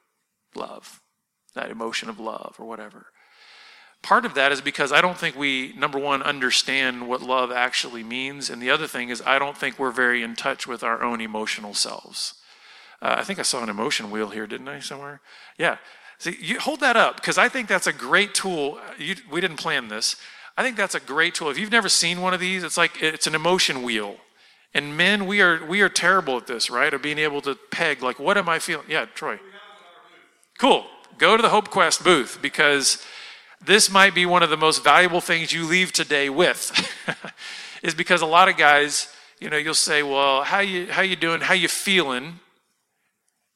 love, 0.54 1.00
that 1.56 1.72
emotion 1.72 2.08
of 2.08 2.20
love 2.20 2.54
or 2.60 2.64
whatever. 2.64 3.06
Part 4.02 4.24
of 4.24 4.34
that 4.34 4.52
is 4.52 4.60
because 4.60 4.92
I 4.92 5.00
don't 5.00 5.18
think 5.18 5.34
we, 5.34 5.72
number 5.76 5.98
one, 5.98 6.22
understand 6.22 7.08
what 7.08 7.22
love 7.22 7.50
actually 7.50 8.04
means. 8.04 8.50
And 8.50 8.62
the 8.62 8.70
other 8.70 8.86
thing 8.86 9.08
is, 9.08 9.20
I 9.26 9.40
don't 9.40 9.58
think 9.58 9.80
we're 9.80 9.90
very 9.90 10.22
in 10.22 10.36
touch 10.36 10.68
with 10.68 10.84
our 10.84 11.02
own 11.02 11.20
emotional 11.20 11.74
selves. 11.74 12.34
Uh, 13.02 13.16
I 13.18 13.24
think 13.24 13.38
I 13.38 13.42
saw 13.42 13.62
an 13.62 13.68
emotion 13.68 14.10
wheel 14.10 14.30
here, 14.30 14.46
didn't 14.46 14.68
I, 14.68 14.80
somewhere? 14.80 15.20
Yeah. 15.58 15.76
See, 16.18 16.36
you 16.40 16.58
hold 16.58 16.80
that 16.80 16.96
up 16.96 17.16
because 17.16 17.38
I 17.38 17.48
think 17.48 17.68
that's 17.68 17.86
a 17.86 17.92
great 17.92 18.34
tool. 18.34 18.78
You, 18.98 19.16
we 19.30 19.40
didn't 19.40 19.56
plan 19.56 19.88
this. 19.88 20.16
I 20.56 20.62
think 20.62 20.76
that's 20.76 20.94
a 20.94 21.00
great 21.00 21.34
tool. 21.34 21.50
If 21.50 21.58
you've 21.58 21.72
never 21.72 21.88
seen 21.88 22.20
one 22.20 22.32
of 22.32 22.40
these, 22.40 22.62
it's 22.62 22.76
like 22.76 23.02
it's 23.02 23.26
an 23.26 23.34
emotion 23.34 23.82
wheel. 23.82 24.16
And 24.72 24.96
men, 24.96 25.26
we 25.26 25.40
are 25.40 25.64
we 25.64 25.82
are 25.82 25.88
terrible 25.88 26.36
at 26.36 26.46
this, 26.46 26.70
right? 26.70 26.92
Of 26.94 27.02
being 27.02 27.18
able 27.18 27.40
to 27.42 27.56
peg 27.70 28.02
like, 28.02 28.18
what 28.18 28.38
am 28.38 28.48
I 28.48 28.58
feeling? 28.58 28.86
Yeah, 28.88 29.06
Troy. 29.06 29.38
Cool. 30.58 30.86
Go 31.18 31.36
to 31.36 31.42
the 31.42 31.48
Hope 31.48 31.70
Quest 31.70 32.02
booth 32.02 32.38
because 32.40 33.04
this 33.64 33.90
might 33.90 34.14
be 34.14 34.26
one 34.26 34.42
of 34.42 34.50
the 34.50 34.56
most 34.56 34.82
valuable 34.84 35.20
things 35.20 35.52
you 35.52 35.64
leave 35.66 35.92
today 35.92 36.28
with. 36.28 36.72
is 37.82 37.94
because 37.94 38.22
a 38.22 38.26
lot 38.26 38.48
of 38.48 38.56
guys, 38.56 39.08
you 39.40 39.50
know, 39.50 39.56
you'll 39.56 39.74
say, 39.74 40.02
"Well, 40.02 40.42
how 40.42 40.60
you 40.60 40.86
how 40.90 41.02
you 41.02 41.16
doing? 41.16 41.40
How 41.40 41.54
you 41.54 41.68
feeling?" 41.68 42.40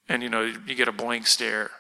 And 0.09 0.23
you 0.23 0.29
know, 0.29 0.43
you 0.43 0.75
get 0.75 0.89
a 0.89 0.93
blank 0.93 1.27
stare. 1.27 1.71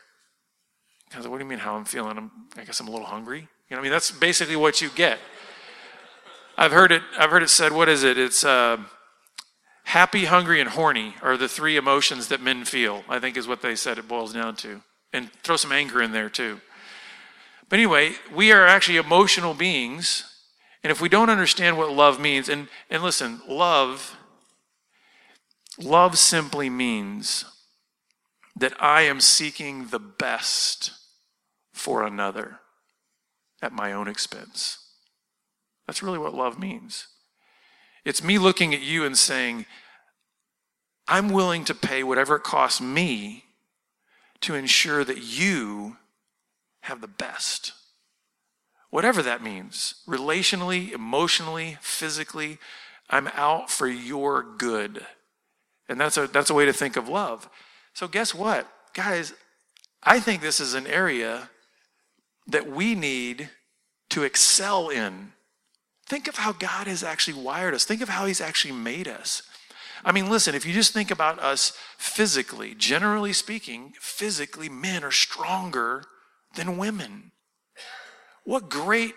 What 1.14 1.24
do 1.24 1.38
you 1.38 1.44
mean 1.44 1.58
how 1.58 1.76
I'm 1.76 1.86
feeling? 1.86 2.18
I'm, 2.18 2.30
I 2.56 2.64
guess 2.64 2.80
I'm 2.80 2.88
a 2.88 2.90
little 2.90 3.06
hungry. 3.06 3.48
You 3.68 3.76
know, 3.76 3.80
I 3.80 3.82
mean 3.82 3.92
that's 3.92 4.10
basically 4.10 4.56
what 4.56 4.80
you 4.80 4.90
get. 4.90 5.18
I've 6.56 6.72
heard 6.72 6.92
it. 6.92 7.02
I've 7.18 7.30
heard 7.30 7.42
it 7.42 7.50
said. 7.50 7.72
What 7.72 7.88
is 7.88 8.02
it? 8.02 8.18
It's 8.18 8.44
uh, 8.44 8.78
happy, 9.84 10.26
hungry, 10.26 10.60
and 10.60 10.68
horny 10.68 11.14
are 11.22 11.36
the 11.36 11.48
three 11.48 11.76
emotions 11.76 12.28
that 12.28 12.42
men 12.42 12.64
feel. 12.64 13.04
I 13.08 13.18
think 13.18 13.36
is 13.36 13.48
what 13.48 13.62
they 13.62 13.76
said. 13.76 13.96
It 13.96 14.08
boils 14.08 14.32
down 14.32 14.56
to, 14.56 14.82
and 15.12 15.32
throw 15.42 15.56
some 15.56 15.72
anger 15.72 16.02
in 16.02 16.12
there 16.12 16.28
too. 16.28 16.60
But 17.68 17.78
anyway, 17.78 18.12
we 18.34 18.52
are 18.52 18.66
actually 18.66 18.96
emotional 18.96 19.54
beings. 19.54 20.24
And 20.82 20.90
if 20.90 21.00
we 21.00 21.08
don't 21.08 21.30
understand 21.30 21.76
what 21.76 21.92
love 21.92 22.20
means, 22.20 22.48
and, 22.48 22.68
and 22.88 23.02
listen, 23.02 23.40
love, 23.48 24.16
love 25.78 26.16
simply 26.16 26.70
means 26.70 27.44
that 28.58 28.74
I 28.80 29.02
am 29.02 29.20
seeking 29.20 29.88
the 29.88 29.98
best 29.98 30.92
for 31.72 32.04
another 32.04 32.60
at 33.62 33.72
my 33.72 33.92
own 33.92 34.08
expense. 34.08 34.78
That's 35.86 36.02
really 36.02 36.18
what 36.18 36.34
love 36.34 36.58
means. 36.58 37.06
It's 38.04 38.22
me 38.22 38.38
looking 38.38 38.74
at 38.74 38.80
you 38.80 39.04
and 39.04 39.16
saying, 39.16 39.66
I'm 41.06 41.30
willing 41.30 41.64
to 41.64 41.74
pay 41.74 42.02
whatever 42.02 42.36
it 42.36 42.42
costs 42.42 42.80
me 42.80 43.44
to 44.40 44.54
ensure 44.54 45.04
that 45.04 45.22
you 45.22 45.96
have 46.82 47.00
the 47.00 47.08
best. 47.08 47.72
Whatever 48.90 49.22
that 49.22 49.42
means, 49.42 49.94
relationally, 50.06 50.92
emotionally, 50.92 51.76
physically, 51.80 52.58
I'm 53.10 53.28
out 53.28 53.70
for 53.70 53.86
your 53.86 54.42
good. 54.42 55.04
And 55.88 56.00
that's 56.00 56.16
a, 56.16 56.26
that's 56.26 56.50
a 56.50 56.54
way 56.54 56.66
to 56.66 56.72
think 56.72 56.96
of 56.96 57.08
love. 57.08 57.48
So, 57.98 58.06
guess 58.06 58.32
what? 58.32 58.70
Guys, 58.94 59.34
I 60.04 60.20
think 60.20 60.40
this 60.40 60.60
is 60.60 60.74
an 60.74 60.86
area 60.86 61.50
that 62.46 62.70
we 62.70 62.94
need 62.94 63.50
to 64.10 64.22
excel 64.22 64.88
in. 64.88 65.32
Think 66.06 66.28
of 66.28 66.36
how 66.36 66.52
God 66.52 66.86
has 66.86 67.02
actually 67.02 67.42
wired 67.42 67.74
us, 67.74 67.84
think 67.84 68.00
of 68.00 68.08
how 68.08 68.26
He's 68.26 68.40
actually 68.40 68.70
made 68.70 69.08
us. 69.08 69.42
I 70.04 70.12
mean, 70.12 70.30
listen, 70.30 70.54
if 70.54 70.64
you 70.64 70.72
just 70.72 70.92
think 70.92 71.10
about 71.10 71.40
us 71.40 71.72
physically, 71.96 72.72
generally 72.72 73.32
speaking, 73.32 73.94
physically, 73.98 74.68
men 74.68 75.02
are 75.02 75.10
stronger 75.10 76.04
than 76.54 76.78
women. 76.78 77.32
What 78.44 78.70
great, 78.70 79.16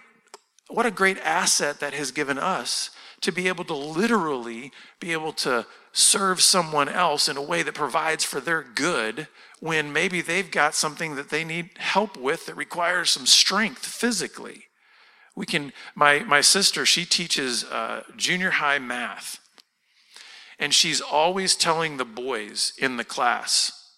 what 0.69 0.87
a 0.87 0.91
great 0.91 1.19
asset 1.19 1.81
that 1.81 1.93
has 1.93 2.09
given 2.09 2.39
us 2.39 2.89
to 3.21 3.31
be 3.31 3.47
able 3.47 3.63
to 3.65 3.75
literally 3.75 4.71
be 4.99 5.11
able 5.11 5.33
to 5.33 5.65
serve 5.93 6.41
someone 6.41 6.89
else 6.89 7.27
in 7.27 7.37
a 7.37 7.41
way 7.41 7.63
that 7.63 7.73
provides 7.73 8.23
for 8.23 8.39
their 8.39 8.63
good 8.63 9.27
when 9.59 9.93
maybe 9.93 10.21
they've 10.21 10.49
got 10.49 10.73
something 10.73 11.15
that 11.15 11.29
they 11.29 11.43
need 11.43 11.69
help 11.77 12.17
with 12.17 12.47
that 12.47 12.55
requires 12.55 13.11
some 13.11 13.25
strength 13.25 13.85
physically. 13.85 14.65
We 15.35 15.45
can, 15.45 15.71
my, 15.95 16.19
my 16.19 16.41
sister, 16.41 16.85
she 16.85 17.05
teaches 17.05 17.63
uh, 17.63 18.03
junior 18.17 18.51
high 18.51 18.79
math. 18.79 19.39
And 20.57 20.73
she's 20.73 21.01
always 21.01 21.55
telling 21.55 21.97
the 21.97 22.05
boys 22.05 22.73
in 22.77 22.97
the 22.97 23.03
class, 23.03 23.93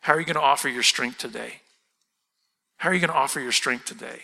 How 0.00 0.14
are 0.14 0.20
you 0.20 0.26
going 0.26 0.36
to 0.36 0.40
offer 0.40 0.68
your 0.68 0.82
strength 0.82 1.18
today? 1.18 1.62
How 2.78 2.90
are 2.90 2.94
you 2.94 3.00
going 3.00 3.10
to 3.10 3.16
offer 3.16 3.40
your 3.40 3.52
strength 3.52 3.86
today? 3.86 4.20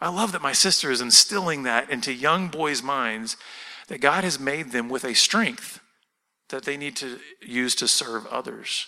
I 0.00 0.08
love 0.08 0.32
that 0.32 0.42
my 0.42 0.52
sister 0.52 0.90
is 0.90 1.00
instilling 1.00 1.64
that 1.64 1.90
into 1.90 2.12
young 2.12 2.48
boys' 2.48 2.82
minds 2.82 3.36
that 3.88 4.00
God 4.00 4.24
has 4.24 4.38
made 4.38 4.72
them 4.72 4.88
with 4.88 5.04
a 5.04 5.14
strength 5.14 5.80
that 6.48 6.64
they 6.64 6.76
need 6.76 6.96
to 6.96 7.18
use 7.42 7.74
to 7.74 7.88
serve 7.88 8.26
others. 8.26 8.86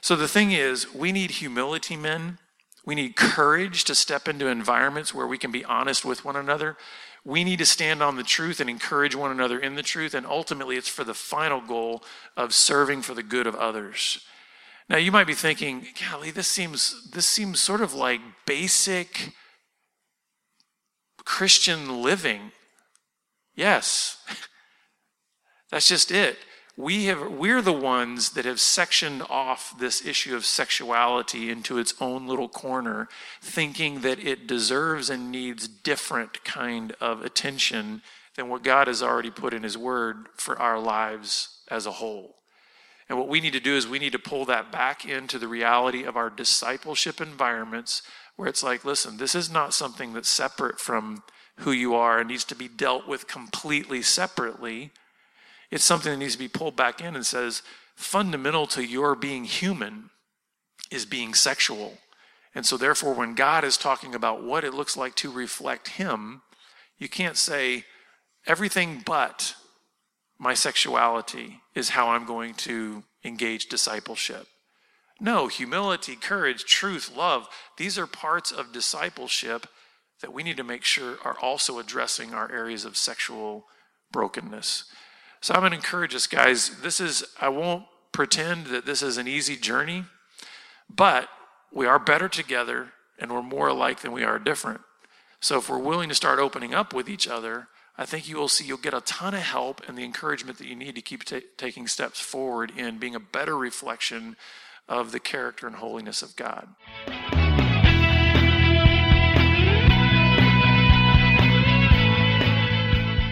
So 0.00 0.16
the 0.16 0.28
thing 0.28 0.52
is, 0.52 0.92
we 0.92 1.12
need 1.12 1.32
humility, 1.32 1.96
men. 1.96 2.38
We 2.84 2.94
need 2.94 3.16
courage 3.16 3.84
to 3.84 3.94
step 3.94 4.28
into 4.28 4.46
environments 4.46 5.12
where 5.12 5.26
we 5.26 5.38
can 5.38 5.50
be 5.50 5.64
honest 5.64 6.04
with 6.04 6.24
one 6.24 6.36
another. 6.36 6.76
We 7.24 7.42
need 7.42 7.58
to 7.58 7.66
stand 7.66 8.02
on 8.02 8.16
the 8.16 8.22
truth 8.22 8.60
and 8.60 8.70
encourage 8.70 9.16
one 9.16 9.32
another 9.32 9.58
in 9.58 9.74
the 9.74 9.82
truth. 9.82 10.14
And 10.14 10.24
ultimately, 10.24 10.76
it's 10.76 10.88
for 10.88 11.02
the 11.02 11.14
final 11.14 11.60
goal 11.60 12.04
of 12.36 12.54
serving 12.54 13.02
for 13.02 13.14
the 13.14 13.24
good 13.24 13.48
of 13.48 13.56
others. 13.56 14.24
Now, 14.88 14.98
you 14.98 15.10
might 15.10 15.26
be 15.26 15.34
thinking, 15.34 15.88
golly, 16.08 16.30
this 16.30 16.46
seems, 16.46 17.10
this 17.10 17.26
seems 17.26 17.60
sort 17.60 17.80
of 17.80 17.92
like 17.92 18.20
basic 18.46 19.32
Christian 21.24 22.02
living. 22.02 22.52
Yes, 23.56 24.24
that's 25.70 25.88
just 25.88 26.12
it 26.12 26.38
we 26.76 27.06
have 27.06 27.32
we're 27.32 27.62
the 27.62 27.72
ones 27.72 28.30
that 28.30 28.44
have 28.44 28.60
sectioned 28.60 29.22
off 29.30 29.78
this 29.78 30.04
issue 30.04 30.36
of 30.36 30.44
sexuality 30.44 31.50
into 31.50 31.78
its 31.78 31.94
own 32.00 32.26
little 32.26 32.48
corner 32.48 33.08
thinking 33.40 34.00
that 34.00 34.18
it 34.18 34.46
deserves 34.46 35.08
and 35.08 35.30
needs 35.30 35.66
different 35.66 36.44
kind 36.44 36.94
of 37.00 37.24
attention 37.24 38.02
than 38.36 38.48
what 38.48 38.62
God 38.62 38.88
has 38.88 39.02
already 39.02 39.30
put 39.30 39.54
in 39.54 39.62
his 39.62 39.78
word 39.78 40.26
for 40.36 40.58
our 40.60 40.78
lives 40.78 41.60
as 41.70 41.86
a 41.86 41.92
whole. 41.92 42.34
And 43.08 43.18
what 43.18 43.28
we 43.28 43.40
need 43.40 43.54
to 43.54 43.60
do 43.60 43.74
is 43.74 43.88
we 43.88 43.98
need 43.98 44.12
to 44.12 44.18
pull 44.18 44.44
that 44.44 44.70
back 44.70 45.06
into 45.06 45.38
the 45.38 45.48
reality 45.48 46.02
of 46.02 46.16
our 46.16 46.28
discipleship 46.28 47.20
environments 47.22 48.02
where 48.34 48.48
it's 48.48 48.62
like, 48.62 48.84
listen, 48.84 49.16
this 49.16 49.34
is 49.34 49.50
not 49.50 49.72
something 49.72 50.12
that's 50.12 50.28
separate 50.28 50.78
from 50.78 51.22
who 51.60 51.72
you 51.72 51.94
are 51.94 52.18
and 52.20 52.28
needs 52.28 52.44
to 52.44 52.54
be 52.54 52.68
dealt 52.68 53.08
with 53.08 53.26
completely 53.26 54.02
separately 54.02 54.90
it's 55.70 55.84
something 55.84 56.12
that 56.12 56.18
needs 56.18 56.34
to 56.34 56.38
be 56.38 56.48
pulled 56.48 56.76
back 56.76 57.00
in 57.00 57.16
and 57.16 57.26
says, 57.26 57.62
fundamental 57.94 58.66
to 58.68 58.84
your 58.84 59.14
being 59.14 59.44
human 59.44 60.10
is 60.90 61.04
being 61.04 61.34
sexual. 61.34 61.98
And 62.54 62.64
so, 62.64 62.76
therefore, 62.76 63.14
when 63.14 63.34
God 63.34 63.64
is 63.64 63.76
talking 63.76 64.14
about 64.14 64.42
what 64.42 64.64
it 64.64 64.74
looks 64.74 64.96
like 64.96 65.14
to 65.16 65.30
reflect 65.30 65.88
Him, 65.88 66.42
you 66.98 67.08
can't 67.08 67.36
say, 67.36 67.84
everything 68.46 69.02
but 69.04 69.54
my 70.38 70.54
sexuality 70.54 71.60
is 71.74 71.90
how 71.90 72.10
I'm 72.10 72.24
going 72.24 72.54
to 72.54 73.02
engage 73.24 73.66
discipleship. 73.66 74.46
No, 75.20 75.48
humility, 75.48 76.14
courage, 76.14 76.64
truth, 76.64 77.14
love, 77.14 77.48
these 77.76 77.98
are 77.98 78.06
parts 78.06 78.52
of 78.52 78.72
discipleship 78.72 79.66
that 80.20 80.32
we 80.32 80.42
need 80.42 80.56
to 80.56 80.64
make 80.64 80.84
sure 80.84 81.18
are 81.24 81.38
also 81.40 81.78
addressing 81.78 82.32
our 82.32 82.50
areas 82.50 82.84
of 82.84 82.96
sexual 82.96 83.66
brokenness. 84.12 84.84
So 85.40 85.54
I'm 85.54 85.60
going 85.60 85.72
to 85.72 85.76
encourage 85.76 86.14
us, 86.14 86.26
guys. 86.26 86.80
This 86.80 87.00
is, 87.00 87.24
I 87.40 87.48
won't 87.48 87.84
pretend 88.12 88.66
that 88.66 88.86
this 88.86 89.02
is 89.02 89.18
an 89.18 89.28
easy 89.28 89.56
journey, 89.56 90.04
but 90.88 91.28
we 91.72 91.86
are 91.86 91.98
better 91.98 92.28
together 92.28 92.92
and 93.18 93.32
we're 93.32 93.42
more 93.42 93.68
alike 93.68 94.00
than 94.00 94.12
we 94.12 94.24
are 94.24 94.38
different. 94.38 94.80
So 95.40 95.58
if 95.58 95.68
we're 95.68 95.78
willing 95.78 96.08
to 96.08 96.14
start 96.14 96.38
opening 96.38 96.74
up 96.74 96.94
with 96.94 97.08
each 97.08 97.28
other, 97.28 97.68
I 97.98 98.04
think 98.04 98.28
you 98.28 98.36
will 98.36 98.48
see 98.48 98.64
you'll 98.64 98.78
get 98.78 98.94
a 98.94 99.00
ton 99.02 99.34
of 99.34 99.40
help 99.40 99.86
and 99.88 99.96
the 99.96 100.04
encouragement 100.04 100.58
that 100.58 100.66
you 100.66 100.76
need 100.76 100.94
to 100.96 101.02
keep 101.02 101.24
t- 101.24 101.42
taking 101.56 101.86
steps 101.86 102.20
forward 102.20 102.72
in 102.76 102.98
being 102.98 103.14
a 103.14 103.20
better 103.20 103.56
reflection 103.56 104.36
of 104.88 105.12
the 105.12 105.20
character 105.20 105.66
and 105.66 105.76
holiness 105.76 106.22
of 106.22 106.36
God. 106.36 106.68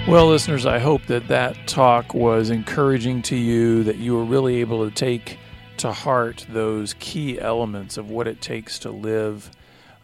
Well, 0.06 0.26
listeners, 0.26 0.66
I 0.66 0.80
hope 0.80 1.06
that 1.06 1.28
that 1.28 1.66
talk 1.66 2.12
was 2.12 2.50
encouraging 2.50 3.22
to 3.22 3.36
you, 3.36 3.84
that 3.84 3.96
you 3.96 4.14
were 4.14 4.24
really 4.24 4.56
able 4.56 4.86
to 4.86 4.94
take 4.94 5.38
to 5.78 5.92
heart 5.92 6.44
those 6.50 6.94
key 6.98 7.40
elements 7.40 7.96
of 7.96 8.10
what 8.10 8.28
it 8.28 8.42
takes 8.42 8.78
to 8.80 8.90
live 8.90 9.50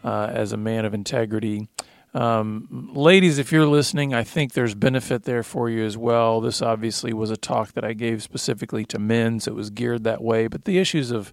uh, 0.03 0.31
as 0.33 0.53
a 0.53 0.57
man 0.57 0.85
of 0.85 0.95
integrity. 0.95 1.67
Um, 2.15 2.89
ladies, 2.93 3.37
if 3.37 3.51
you're 3.51 3.67
listening, 3.67 4.11
I 4.11 4.23
think 4.23 4.53
there's 4.53 4.73
benefit 4.73 5.23
there 5.23 5.43
for 5.43 5.69
you 5.69 5.85
as 5.85 5.97
well. 5.97 6.41
This 6.41 6.63
obviously 6.63 7.13
was 7.13 7.29
a 7.29 7.37
talk 7.37 7.73
that 7.73 7.85
I 7.85 7.93
gave 7.93 8.23
specifically 8.23 8.85
to 8.85 8.97
men, 8.97 9.39
so 9.39 9.51
it 9.51 9.55
was 9.55 9.69
geared 9.69 10.03
that 10.05 10.23
way. 10.23 10.47
But 10.47 10.65
the 10.65 10.79
issues 10.79 11.11
of 11.11 11.31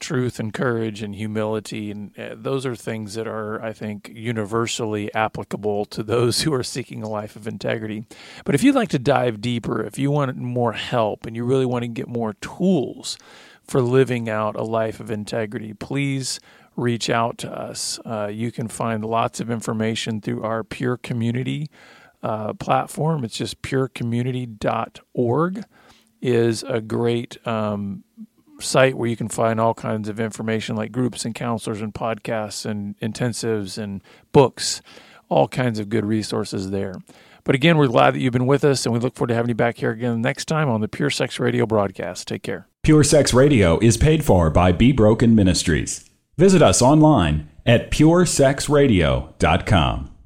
truth 0.00 0.38
and 0.38 0.54
courage 0.54 1.02
and 1.02 1.14
humility 1.14 1.90
and 1.90 2.18
uh, 2.18 2.34
those 2.34 2.64
are 2.64 2.76
things 2.76 3.14
that 3.14 3.26
are 3.26 3.62
i 3.62 3.72
think 3.72 4.10
universally 4.14 5.12
applicable 5.14 5.84
to 5.84 6.02
those 6.02 6.40
who 6.42 6.52
are 6.52 6.62
seeking 6.62 7.02
a 7.02 7.08
life 7.08 7.36
of 7.36 7.46
integrity. 7.46 8.04
But 8.44 8.54
if 8.54 8.62
you'd 8.62 8.74
like 8.74 8.88
to 8.90 8.98
dive 8.98 9.40
deeper 9.40 9.82
if 9.82 9.98
you 9.98 10.10
want 10.10 10.36
more 10.36 10.72
help 10.72 11.26
and 11.26 11.36
you 11.36 11.44
really 11.44 11.66
want 11.66 11.82
to 11.82 11.88
get 11.88 12.08
more 12.08 12.34
tools 12.34 13.18
for 13.62 13.82
living 13.82 14.28
out 14.28 14.56
a 14.56 14.62
life 14.62 15.00
of 15.00 15.10
integrity 15.10 15.74
please 15.74 16.40
reach 16.78 17.10
out 17.10 17.36
to 17.38 17.50
us. 17.50 17.98
Uh, 18.06 18.30
you 18.32 18.52
can 18.52 18.68
find 18.68 19.04
lots 19.04 19.40
of 19.40 19.50
information 19.50 20.20
through 20.20 20.44
our 20.44 20.62
pure 20.62 20.96
community 20.96 21.68
uh, 22.22 22.52
platform. 22.54 23.24
It's 23.24 23.36
just 23.36 23.60
purecommunity.org 23.62 25.64
is 26.20 26.64
a 26.64 26.80
great 26.80 27.46
um, 27.46 28.02
site 28.60 28.96
where 28.96 29.08
you 29.08 29.16
can 29.16 29.28
find 29.28 29.60
all 29.60 29.74
kinds 29.74 30.08
of 30.08 30.20
information 30.20 30.76
like 30.76 30.92
groups 30.92 31.24
and 31.24 31.34
counselors 31.34 31.80
and 31.80 31.94
podcasts 31.94 32.66
and 32.66 32.98
intensives 33.00 33.78
and 33.78 34.02
books, 34.32 34.82
all 35.28 35.48
kinds 35.48 35.78
of 35.78 35.88
good 35.88 36.04
resources 36.04 36.70
there. 36.70 36.94
But 37.44 37.54
again, 37.54 37.78
we're 37.78 37.88
glad 37.88 38.14
that 38.14 38.20
you've 38.20 38.32
been 38.32 38.46
with 38.46 38.64
us 38.64 38.84
and 38.84 38.92
we 38.92 38.98
look 39.00 39.14
forward 39.14 39.28
to 39.28 39.34
having 39.34 39.48
you 39.48 39.54
back 39.54 39.78
here 39.78 39.90
again 39.90 40.20
next 40.20 40.44
time 40.46 40.68
on 40.68 40.82
the 40.82 40.88
Pure 40.88 41.10
Sex 41.10 41.40
Radio 41.40 41.66
broadcast. 41.66 42.28
Take 42.28 42.42
care. 42.42 42.68
Pure 42.82 43.04
Sex 43.04 43.32
Radio 43.32 43.78
is 43.78 43.96
paid 43.96 44.22
for 44.24 44.50
by 44.50 44.72
Be 44.72 44.92
Broken 44.92 45.34
Ministries. 45.34 46.04
Visit 46.36 46.60
us 46.62 46.82
online 46.82 47.48
at 47.64 47.90
puresexradio.com. 47.90 50.17